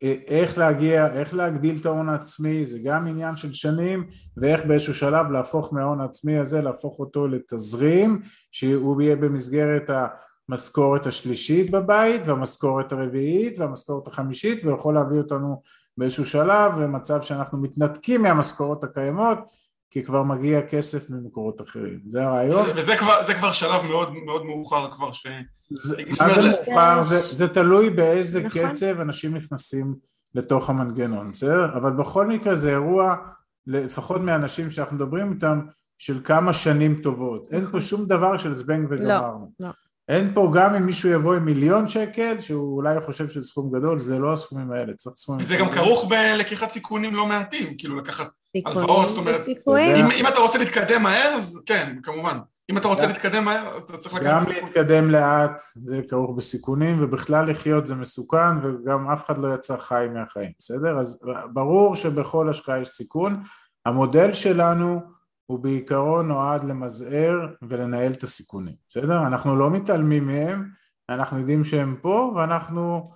אה, 0.02 0.14
איך 0.26 0.58
להגיע, 0.58 1.12
איך 1.12 1.34
להגדיל 1.34 1.76
את 1.80 1.86
ההון 1.86 2.08
העצמי, 2.08 2.66
זה 2.66 2.78
גם 2.84 3.06
עניין 3.06 3.36
של 3.36 3.52
שנים, 3.52 4.06
ואיך 4.36 4.64
באיזשהו 4.64 4.94
שלב 4.94 5.30
להפוך 5.30 5.72
מההון 5.72 6.00
העצמי 6.00 6.38
הזה, 6.38 6.62
להפוך 6.62 6.98
אותו 6.98 7.28
לתזרים, 7.28 8.22
שהוא 8.50 9.02
יהיה 9.02 9.16
במסגרת 9.16 9.90
המשכורת 10.48 11.06
השלישית 11.06 11.70
בבית, 11.70 12.20
והמשכורת 12.24 12.92
הרביעית, 12.92 13.58
והמשכורת 13.58 14.08
החמישית, 14.08 14.64
ויכול 14.64 14.94
להביא 14.94 15.18
אותנו 15.18 15.62
באיזשהו 15.98 16.24
שלב 16.24 16.78
למצב 16.78 17.22
שאנחנו 17.22 17.58
מתנתקים 17.58 18.22
מהמשכורות 18.22 18.84
הקיימות, 18.84 19.38
כי 19.94 20.02
כבר 20.02 20.22
מגיע 20.22 20.62
כסף 20.62 21.10
ממקורות 21.10 21.60
אחרים, 21.60 22.00
זה 22.08 22.26
הרעיון. 22.26 22.66
וזה 22.76 22.96
כבר, 22.96 23.24
זה 23.26 23.34
כבר 23.34 23.52
שלב 23.52 23.82
מאוד 23.88 24.12
מאוד 24.26 24.44
מאוחר 24.46 24.90
כבר 24.90 25.12
ש... 25.12 25.26
זה, 25.70 25.96
מה 26.20 26.34
זה 26.34 26.48
מאוחר? 26.50 27.02
זה, 27.02 27.20
זה 27.20 27.48
תלוי 27.48 27.90
באיזה 27.90 28.42
נכון. 28.42 28.68
קצב 28.68 29.00
אנשים 29.00 29.36
נכנסים 29.36 29.94
לתוך 30.34 30.70
המנגנון, 30.70 31.32
בסדר? 31.32 31.76
אבל 31.76 31.92
בכל 31.92 32.26
מקרה 32.26 32.54
זה 32.54 32.70
אירוע, 32.70 33.16
לפחות 33.66 34.20
מהאנשים 34.20 34.70
שאנחנו 34.70 34.96
מדברים 34.96 35.32
איתם, 35.32 35.60
של 35.98 36.20
כמה 36.24 36.52
שנים 36.52 37.00
טובות. 37.02 37.48
אין 37.52 37.60
פה 37.60 37.68
נכון. 37.68 37.80
שום 37.80 38.06
דבר 38.06 38.36
של 38.36 38.54
זבנג 38.54 38.86
וגמרנו. 38.90 39.52
לא, 39.60 39.66
לא. 39.66 39.72
אין 40.08 40.30
פה 40.34 40.50
גם 40.54 40.74
אם 40.74 40.86
מישהו 40.86 41.10
יבוא 41.10 41.34
עם 41.34 41.44
מיליון 41.44 41.88
שקל, 41.88 42.40
שהוא 42.40 42.76
אולי 42.76 43.00
חושב 43.00 43.28
שזה 43.28 43.46
סכום 43.46 43.78
גדול, 43.78 43.98
זה 43.98 44.18
לא 44.18 44.32
הסכומים 44.32 44.72
האלה, 44.72 44.94
צריך 44.94 45.16
סכומים... 45.16 45.40
וזה 45.40 45.56
גם 45.56 45.70
כרוך 45.70 46.08
בלקיחת 46.08 46.70
סיכונים 46.70 47.14
לא 47.14 47.26
מעטים, 47.26 47.74
כאילו 47.78 47.96
לקחת 47.96 48.28
הלוואות, 48.66 49.08
זאת 49.08 49.18
אומרת, 49.18 49.40
אם, 49.68 50.10
אם 50.20 50.26
אתה 50.26 50.38
רוצה 50.38 50.58
להתקדם 50.58 51.02
מהר, 51.02 51.34
אז 51.36 51.62
כן, 51.66 51.96
כמובן. 52.02 52.38
אם 52.70 52.78
אתה 52.78 52.88
רוצה 52.88 53.06
להתקדם 53.06 53.44
מהר, 53.44 53.76
אז 53.76 53.82
אתה 53.82 53.96
צריך 53.96 54.14
לקחת 54.14 54.42
סיכונים. 54.42 54.60
גם 54.60 54.66
להתקדם 54.66 55.10
לאט 55.10 55.62
זה 55.74 56.00
כרוך 56.08 56.36
בסיכונים, 56.36 57.04
ובכלל 57.04 57.50
לחיות 57.50 57.86
זה 57.86 57.94
מסוכן, 57.94 58.58
וגם 58.62 59.10
אף 59.10 59.26
אחד 59.26 59.38
לא 59.38 59.54
יצא 59.54 59.76
חי 59.76 60.06
מהחיים, 60.14 60.52
בסדר? 60.58 60.98
אז 60.98 61.20
ברור 61.52 61.96
שבכל 61.96 62.50
השקעה 62.50 62.80
יש 62.80 62.88
סיכון. 62.88 63.42
המודל 63.86 64.32
שלנו 64.32 65.00
הוא 65.46 65.58
בעיקרון 65.58 66.28
נועד 66.28 66.64
למזער 66.64 67.46
ולנהל 67.62 68.12
את 68.12 68.22
הסיכונים, 68.22 68.74
בסדר? 68.88 69.26
אנחנו 69.26 69.56
לא 69.56 69.70
מתעלמים 69.70 70.26
מהם, 70.26 70.68
אנחנו 71.08 71.38
יודעים 71.38 71.64
שהם 71.64 71.96
פה, 72.02 72.32
ואנחנו 72.36 73.10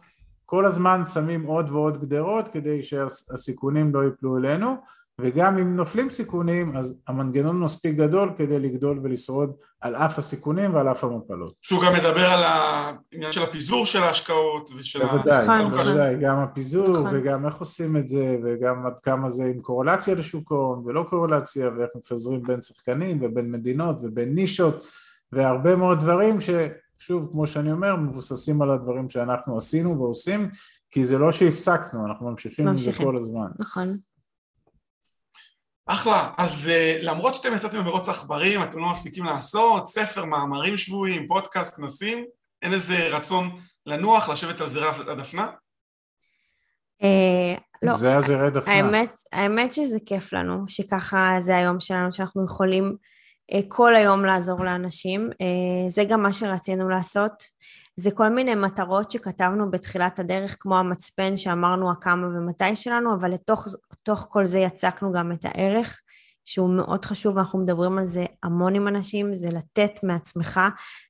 כל 0.44 0.64
הזמן 0.64 1.04
שמים 1.04 1.42
עוד 1.42 1.70
ועוד 1.70 2.00
גדרות 2.00 2.48
כדי 2.48 2.82
שהסיכונים 2.82 3.94
לא 3.94 4.04
ייפלו 4.04 4.36
אלינו, 4.38 4.76
וגם 5.20 5.58
אם 5.58 5.76
נופלים 5.76 6.10
סיכונים 6.10 6.76
אז 6.76 7.00
המנגנון 7.08 7.60
מספיק 7.60 7.96
גדול 7.96 8.30
כדי 8.36 8.58
לגדול 8.58 9.00
ולשרוד 9.02 9.52
על 9.80 9.94
אף 9.94 10.18
הסיכונים 10.18 10.74
ועל 10.74 10.90
אף 10.90 11.04
המפלות. 11.04 11.54
שהוא 11.62 11.82
גם 11.84 11.92
מדבר 11.92 12.26
על 12.26 12.42
העניין 12.44 13.32
של 13.32 13.42
הפיזור 13.42 13.86
של 13.86 14.02
ההשקעות 14.02 14.70
ושל 14.76 15.06
בוודאי, 15.06 15.46
ה... 15.46 15.68
בוודאי, 15.68 16.16
גם 16.20 16.38
הפיזור 16.38 16.88
נכון. 16.88 17.10
וגם 17.12 17.46
איך 17.46 17.56
עושים 17.56 17.96
את 17.96 18.08
זה 18.08 18.38
וגם 18.44 18.86
עד 18.86 18.92
כמה 19.02 19.30
זה 19.30 19.44
עם 19.44 19.60
קורלציה 19.60 20.14
לשוק 20.14 20.52
ההון 20.52 20.82
ולא 20.86 21.06
קורלציה 21.10 21.70
ואיך 21.78 21.90
מפזרים 21.96 22.42
בין 22.42 22.60
שחקנים 22.60 23.18
ובין 23.22 23.50
מדינות 23.50 23.96
ובין 24.02 24.34
נישות 24.34 24.86
והרבה 25.32 25.76
מאוד 25.76 26.00
דברים 26.00 26.38
ששוב 26.40 27.28
כמו 27.32 27.46
שאני 27.46 27.72
אומר 27.72 27.96
מבוססים 27.96 28.62
על 28.62 28.70
הדברים 28.70 29.08
שאנחנו 29.08 29.56
עשינו 29.56 29.98
ועושים 29.98 30.50
כי 30.90 31.04
זה 31.04 31.18
לא 31.18 31.32
שהפסקנו, 31.32 32.06
אנחנו 32.06 32.30
ממשיכים 32.30 32.68
עם 32.68 32.78
זה 32.78 32.92
כל 32.92 33.16
הזמן. 33.16 33.46
נכון. 33.58 33.98
אחלה, 35.90 36.30
אז 36.38 36.70
uh, 36.70 37.02
למרות 37.02 37.34
שאתם 37.34 37.54
יצאתם 37.54 37.78
במרוץ 37.78 38.08
עכברים, 38.08 38.62
אתם 38.62 38.78
לא 38.78 38.90
מפסיקים 38.90 39.24
לעשות, 39.24 39.86
ספר, 39.86 40.24
מאמרים 40.24 40.76
שבויים, 40.76 41.26
פודקאסט, 41.26 41.76
כנסים, 41.76 42.24
אין 42.62 42.72
איזה 42.72 43.08
רצון 43.08 43.50
לנוח, 43.86 44.28
לשבת 44.28 44.60
על 44.60 44.66
זרי 44.66 44.86
הדפנה? 44.86 45.46
Uh, 47.02 47.60
לא. 47.82 47.92
זה 47.92 48.16
הזרי 48.16 48.50
דפנה. 48.50 48.74
האמת, 48.74 49.12
האמת 49.32 49.74
שזה 49.74 49.98
כיף 50.06 50.32
לנו, 50.32 50.64
שככה 50.66 51.36
זה 51.40 51.56
היום 51.56 51.80
שלנו, 51.80 52.12
שאנחנו 52.12 52.44
יכולים 52.44 52.96
uh, 53.52 53.56
כל 53.68 53.96
היום 53.96 54.24
לעזור 54.24 54.64
לאנשים. 54.64 55.30
Uh, 55.32 55.90
זה 55.90 56.04
גם 56.04 56.22
מה 56.22 56.32
שרצינו 56.32 56.88
לעשות. 56.88 57.42
זה 57.96 58.10
כל 58.10 58.28
מיני 58.28 58.54
מטרות 58.54 59.12
שכתבנו 59.12 59.70
בתחילת 59.70 60.18
הדרך, 60.18 60.56
כמו 60.60 60.78
המצפן 60.78 61.36
שאמרנו 61.36 61.90
הכמה 61.90 62.26
ומתי 62.26 62.76
שלנו, 62.76 63.14
אבל 63.14 63.30
לתוך 63.30 63.66
כל 64.16 64.46
זה 64.46 64.58
יצקנו 64.58 65.12
גם 65.12 65.32
את 65.32 65.44
הערך, 65.44 66.00
שהוא 66.44 66.70
מאוד 66.70 67.04
חשוב, 67.04 67.36
ואנחנו 67.36 67.58
מדברים 67.58 67.98
על 67.98 68.06
זה 68.06 68.24
המון 68.42 68.74
עם 68.74 68.88
אנשים, 68.88 69.36
זה 69.36 69.48
לתת 69.50 69.90
מעצמך, 70.02 70.60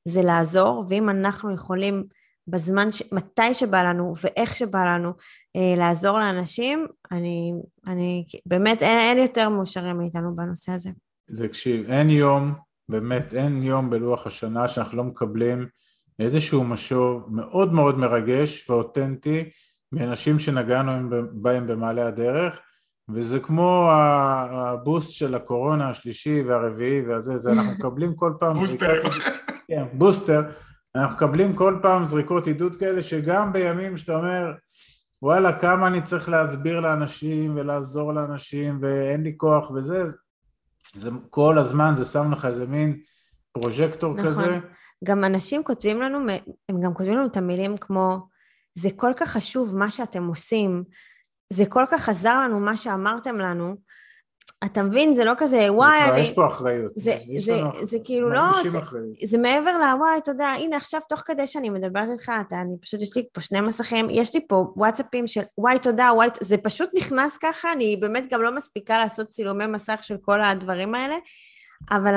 זה 0.09 0.23
לעזור, 0.23 0.85
ואם 0.89 1.11
אנחנו 1.11 1.55
יכולים 1.55 2.05
בזמן, 2.49 2.93
ש... 2.93 3.03
מתי 3.13 3.55
שבא 3.55 3.83
לנו 3.83 4.15
ואיך 4.23 4.55
שבא 4.55 4.85
לנו 4.85 5.13
אה, 5.57 5.75
לעזור 5.77 6.19
לאנשים, 6.19 6.87
אני, 7.13 7.53
אני 7.87 8.25
באמת, 8.47 8.83
אין, 8.83 8.99
אין 8.99 9.19
יותר 9.19 9.49
מאושרים 9.49 9.99
מאיתנו 9.99 10.37
בנושא 10.37 10.73
הזה. 10.73 10.91
תקשיב, 11.37 11.91
אין 11.91 12.11
יום, 12.11 12.55
באמת, 12.89 13.35
אין 13.35 13.63
יום 13.63 13.91
בלוח 13.91 14.27
השנה 14.27 14.69
שאנחנו 14.69 14.97
לא 14.97 15.05
מקבלים 15.05 15.67
איזשהו 16.19 16.65
משוב 16.65 17.27
מאוד 17.29 17.73
מאוד 17.73 17.99
מרגש 17.99 18.71
ואותנטי 18.71 19.51
מאנשים 19.93 20.39
שנגענו 20.39 21.11
בהם 21.33 21.67
במעלה 21.67 22.07
הדרך 22.07 22.61
וזה 23.15 23.41
כמו 23.41 23.91
הבוסט 23.93 25.11
של 25.11 25.35
הקורונה 25.35 25.91
השלישי 25.91 26.43
והרביעי 26.43 27.01
והזה, 27.01 27.37
זה 27.37 27.53
אנחנו 27.53 27.73
מקבלים 27.79 28.15
כל 28.15 28.33
פעם 28.39 28.55
בוסטר. 28.55 29.03
כן, 29.69 29.85
בוסטר, 29.93 30.43
אנחנו 30.95 31.17
מקבלים 31.17 31.55
כל 31.55 31.79
פעם 31.83 32.07
זריקות 32.07 32.47
עידוד 32.47 32.77
כאלה 32.77 33.03
שגם 33.03 33.53
בימים 33.53 33.97
שאתה 33.97 34.17
אומר 34.17 34.53
וואלה 35.23 35.59
כמה 35.59 35.87
אני 35.87 36.03
צריך 36.03 36.29
להסביר 36.29 36.81
לאנשים 36.81 37.57
ולעזור 37.57 38.13
לאנשים 38.13 38.79
ואין 38.83 39.23
לי 39.23 39.35
כוח 39.37 39.71
וזה, 39.71 40.05
זה 40.95 41.11
כל 41.31 41.59
הזמן 41.59 41.93
זה 41.97 42.05
שם 42.05 42.33
לך 42.33 42.45
איזה 42.45 42.67
מין 42.67 43.01
פרוז'קטור 43.53 44.15
נכון. 44.15 44.31
כזה. 44.31 44.59
גם 45.05 45.25
אנשים 45.25 45.65
כותבים 45.65 46.01
לנו, 46.01 46.19
הם 46.69 46.81
גם 46.81 46.95
כותבים 46.95 47.15
לנו 47.15 47.27
את 47.27 47.37
המילים 47.37 47.77
כמו, 47.77 48.29
זה 48.75 48.89
כל 48.97 49.13
כך 49.17 49.29
חשוב 49.29 49.77
מה 49.77 49.91
שאתם 49.91 50.27
עושים, 50.27 50.85
זה 51.53 51.67
כל 51.69 51.85
כך 51.91 52.09
עזר 52.09 52.41
לנו 52.41 52.61
מה 52.61 52.77
שאמרתם 52.77 53.39
לנו, 53.39 53.75
אתה 54.65 54.83
מבין, 54.83 55.15
זה 55.15 55.25
לא 55.25 55.33
כזה, 55.39 55.73
וואי, 55.73 56.05
אני... 56.11 56.21
יש 56.21 56.33
פה 56.35 56.47
אחריות. 56.47 56.93
זה, 56.97 57.17
זה, 57.39 57.53
זה, 57.53 57.87
זה 57.87 57.99
כאילו 58.05 58.31
לא... 58.31 58.43
זה 59.25 59.39
מעבר 59.39 59.79
לוואי, 59.79 60.19
אתה 60.19 60.31
יודע, 60.31 60.47
הנה 60.47 60.77
עכשיו 60.77 61.01
תוך 61.09 61.21
כדי 61.21 61.47
שאני 61.47 61.71
מדברת 61.71 62.09
איתך, 62.13 62.33
אתה, 62.41 62.61
אני 62.61 62.77
פשוט, 62.81 63.01
יש 63.01 63.17
לי 63.17 63.27
פה 63.33 63.41
שני 63.41 63.61
מסכים, 63.61 64.11
יש 64.11 64.35
לי 64.35 64.47
פה 64.49 64.73
וואטסאפים 64.77 65.27
של 65.27 65.41
וואי 65.59 65.79
תודה, 65.79 66.11
וואי, 66.15 66.29
זה 66.41 66.57
פשוט 66.59 66.91
נכנס 66.99 67.37
ככה, 67.43 67.73
אני 67.73 67.97
באמת 67.97 68.25
גם 68.31 68.43
לא 68.43 68.55
מספיקה 68.55 68.99
לעשות 68.99 69.29
צילומי 69.29 69.67
מסך 69.67 69.99
של 70.03 70.17
כל 70.23 70.43
הדברים 70.43 70.95
האלה, 70.95 71.17
אבל 71.91 72.15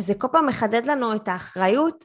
זה 0.00 0.14
כל 0.14 0.28
פעם 0.32 0.46
מחדד 0.46 0.86
לנו 0.86 1.14
את 1.14 1.28
האחריות 1.28 2.04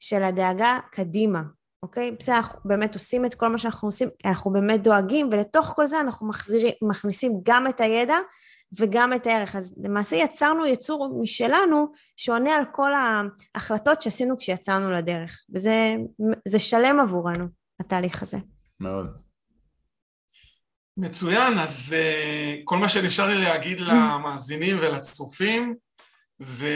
של 0.00 0.22
הדאגה 0.22 0.78
קדימה, 0.92 1.42
אוקיי? 1.82 2.10
בסדר, 2.10 2.36
אנחנו 2.36 2.60
באמת 2.64 2.94
עושים 2.94 3.24
את 3.24 3.34
כל 3.34 3.48
מה 3.48 3.58
שאנחנו 3.58 3.88
עושים, 3.88 4.08
אנחנו 4.24 4.52
באמת 4.52 4.82
דואגים, 4.82 5.28
ולתוך 5.32 5.72
כל 5.76 5.86
זה 5.86 6.00
אנחנו 6.00 6.28
מחזירים, 6.28 6.72
מכניסים 6.82 7.32
גם 7.42 7.68
את 7.68 7.80
הידע 7.80 8.16
וגם 8.78 9.12
את 9.12 9.26
הערך. 9.26 9.56
אז 9.56 9.74
למעשה 9.84 10.16
יצרנו 10.16 10.66
יצור 10.66 11.20
משלנו 11.22 11.92
שעונה 12.16 12.54
על 12.54 12.64
כל 12.72 12.90
ההחלטות 13.54 14.02
שעשינו 14.02 14.38
כשיצאנו 14.38 14.90
לדרך, 14.90 15.44
וזה 15.54 16.58
שלם 16.58 17.00
עבורנו, 17.00 17.44
התהליך 17.80 18.22
הזה. 18.22 18.38
מאוד. 18.80 19.06
מצוין, 20.96 21.58
אז 21.58 21.94
uh, 21.96 22.60
כל 22.64 22.78
מה 22.78 22.88
שנשאר 22.88 23.28
לי 23.28 23.38
להגיד 23.44 23.80
למאזינים 23.88 24.76
ולצופים 24.80 25.74
זה 26.38 26.74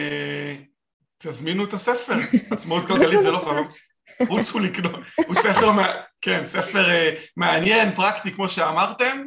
תזמינו 1.18 1.64
את 1.64 1.72
הספר, 1.72 2.14
עצמאות 2.50 2.84
כלכלית 2.84 3.20
זה 3.20 3.30
לא 3.30 3.38
חלום. 3.38 3.68
רוצו 4.28 4.58
לקנות, 4.58 5.00
הוא 5.26 5.34
ספר, 5.34 5.70
כן, 6.20 6.44
ספר 6.44 6.90
אה, 6.90 7.14
מעניין, 7.36 7.94
פרקטי, 7.94 8.32
כמו 8.32 8.48
שאמרתם, 8.48 9.26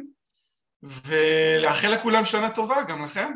ולאחל 0.82 1.88
לכולם 1.88 2.24
שנה 2.24 2.50
טובה, 2.50 2.82
גם 2.88 3.04
לכם. 3.04 3.32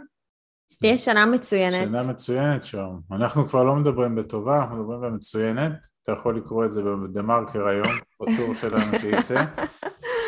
שתהיה 0.72 0.98
שנה 0.98 1.26
מצוינת. 1.26 1.88
שנה 1.88 2.02
מצוינת 2.02 2.64
שם. 2.64 2.88
אנחנו 3.12 3.48
כבר 3.48 3.62
לא 3.62 3.76
מדברים 3.76 4.14
בטובה, 4.14 4.60
אנחנו 4.60 4.76
מדברים 4.76 5.00
במצוינת. 5.00 5.72
אתה 6.02 6.12
יכול 6.12 6.36
לקרוא 6.36 6.64
את 6.64 6.72
זה 6.72 6.80
בדה 6.82 7.22
מרקר 7.22 7.68
היום, 7.68 7.88
בטור 8.20 8.54
שלנו 8.54 8.98
שייצא. 9.00 9.44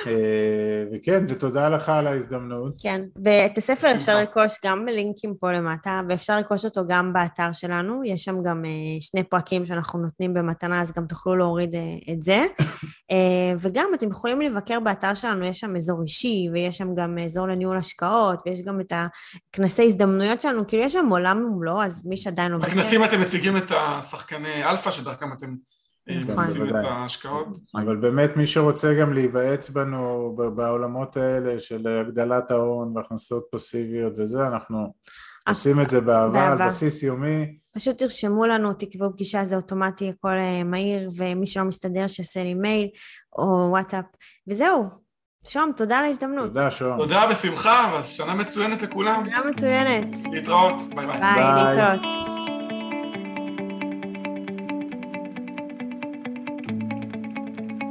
אה, 0.09 0.85
וכן, 0.93 1.25
ותודה 1.29 1.69
לך 1.69 1.89
על 1.89 2.07
ההזדמנות. 2.07 2.75
כן, 2.83 3.01
ואת 3.25 3.59
הספר. 3.59 3.93
אפשר 3.95 4.19
לרכוש 4.19 4.59
גם 4.65 4.87
בלינקים 4.87 5.35
פה 5.41 5.53
למטה, 5.53 6.01
ואפשר 6.09 6.37
לרכוש 6.37 6.65
אותו 6.65 6.83
גם 6.87 7.13
באתר 7.13 7.53
שלנו, 7.53 8.05
יש 8.05 8.25
שם 8.25 8.43
גם 8.43 8.65
אה, 8.65 8.71
שני 9.01 9.23
פרקים 9.23 9.67
שאנחנו 9.67 9.99
נותנים 9.99 10.35
במתנה, 10.35 10.83
אז 10.83 10.93
גם 10.93 11.07
תוכלו 11.07 11.37
להוריד 11.37 11.75
אה, 11.75 12.13
את 12.13 12.23
זה. 12.23 12.45
וגם 13.61 13.91
אתם 13.95 14.11
יכולים 14.11 14.41
לבקר 14.41 14.81
באתר 14.81 15.15
שלנו, 15.15 15.45
יש 15.45 15.61
שם 15.61 15.77
אזור 15.77 16.03
אישי, 16.03 16.49
ויש 16.53 16.79
שם 16.79 16.95
גם 16.95 17.19
אזור 17.19 17.49
לניהול 17.49 17.77
השקעות, 17.77 18.41
ויש 18.47 18.63
גם 18.63 18.81
את 18.81 18.93
הכנסי 19.53 19.83
הזדמנויות 19.83 20.43
שלנו, 20.43 20.67
כאילו 20.67 20.83
יש 20.83 20.93
שם 20.93 21.07
עולם 21.11 21.45
ומלואו, 21.45 21.83
אז 21.83 22.07
מי 22.07 22.17
שעדיין 22.17 22.53
לא... 22.53 22.59
בכנסים 22.59 23.05
אתם 23.05 23.21
מציגים 23.21 23.57
את 23.57 23.71
השחקני 23.71 24.65
אלפא, 24.65 24.91
שדרכם 24.91 25.33
אתם 25.33 25.55
אה, 26.11 26.21
את. 26.71 26.85
ההשקעות. 26.85 27.49
אבל 27.75 27.97
באמת 27.97 28.37
מי 28.37 28.47
שרוצה 28.47 28.95
גם 28.95 29.13
להיוועץ 29.13 29.71
בנו 29.71 30.35
ב- 30.39 30.47
בעולמות 30.47 31.17
האלה 31.17 31.61
של 31.61 31.87
הגדלת 32.01 32.51
ההון 32.51 32.97
והכנסות 32.97 33.47
פסיביות 33.51 34.13
וזה, 34.19 34.47
אנחנו 34.47 34.93
עושים 35.49 35.81
את 35.81 35.91
זה 35.91 36.01
באהבה 36.01 36.53
על. 36.53 36.67
בסיס 36.67 37.03
יומי. 37.03 37.57
פשוט 37.75 37.99
תרשמו 37.99 38.47
לנו, 38.47 38.73
תקבעו 38.73 39.13
פגישה, 39.13 39.45
זה 39.45 39.57
אוטומטי, 39.57 40.09
הכל 40.09 40.37
אה, 40.37 40.65
מהיר, 40.65 41.11
ומי 41.17 41.47
שלא 41.47 41.65
מסתדר, 41.65 42.07
שיעשה 42.07 42.45
לי 42.45 42.55
מייל 42.55 42.89
או 43.39 43.67
וואטסאפ, 43.71 44.05
וזהו. 44.49 44.89
שוהם, 45.47 45.71
תודה 45.77 45.99
על 45.99 46.05
ההזדמנות. 46.05 46.47
תודה, 46.49 46.71
שוהם. 46.71 46.99
תודה, 46.99 47.27
בשמחה, 47.31 47.99
אז 47.99 48.09
שנה 48.09 48.35
מצוינת 48.35 48.83
לכולם. 48.83 49.23
שנה 49.27 49.45
מצוינת. 49.51 50.09
להתראות, 50.33 50.75
ביי 50.95 51.07
ביי. 51.07 51.21
ביי, 51.21 51.35
ביי. 51.35 51.77
להתראות. 51.77 52.34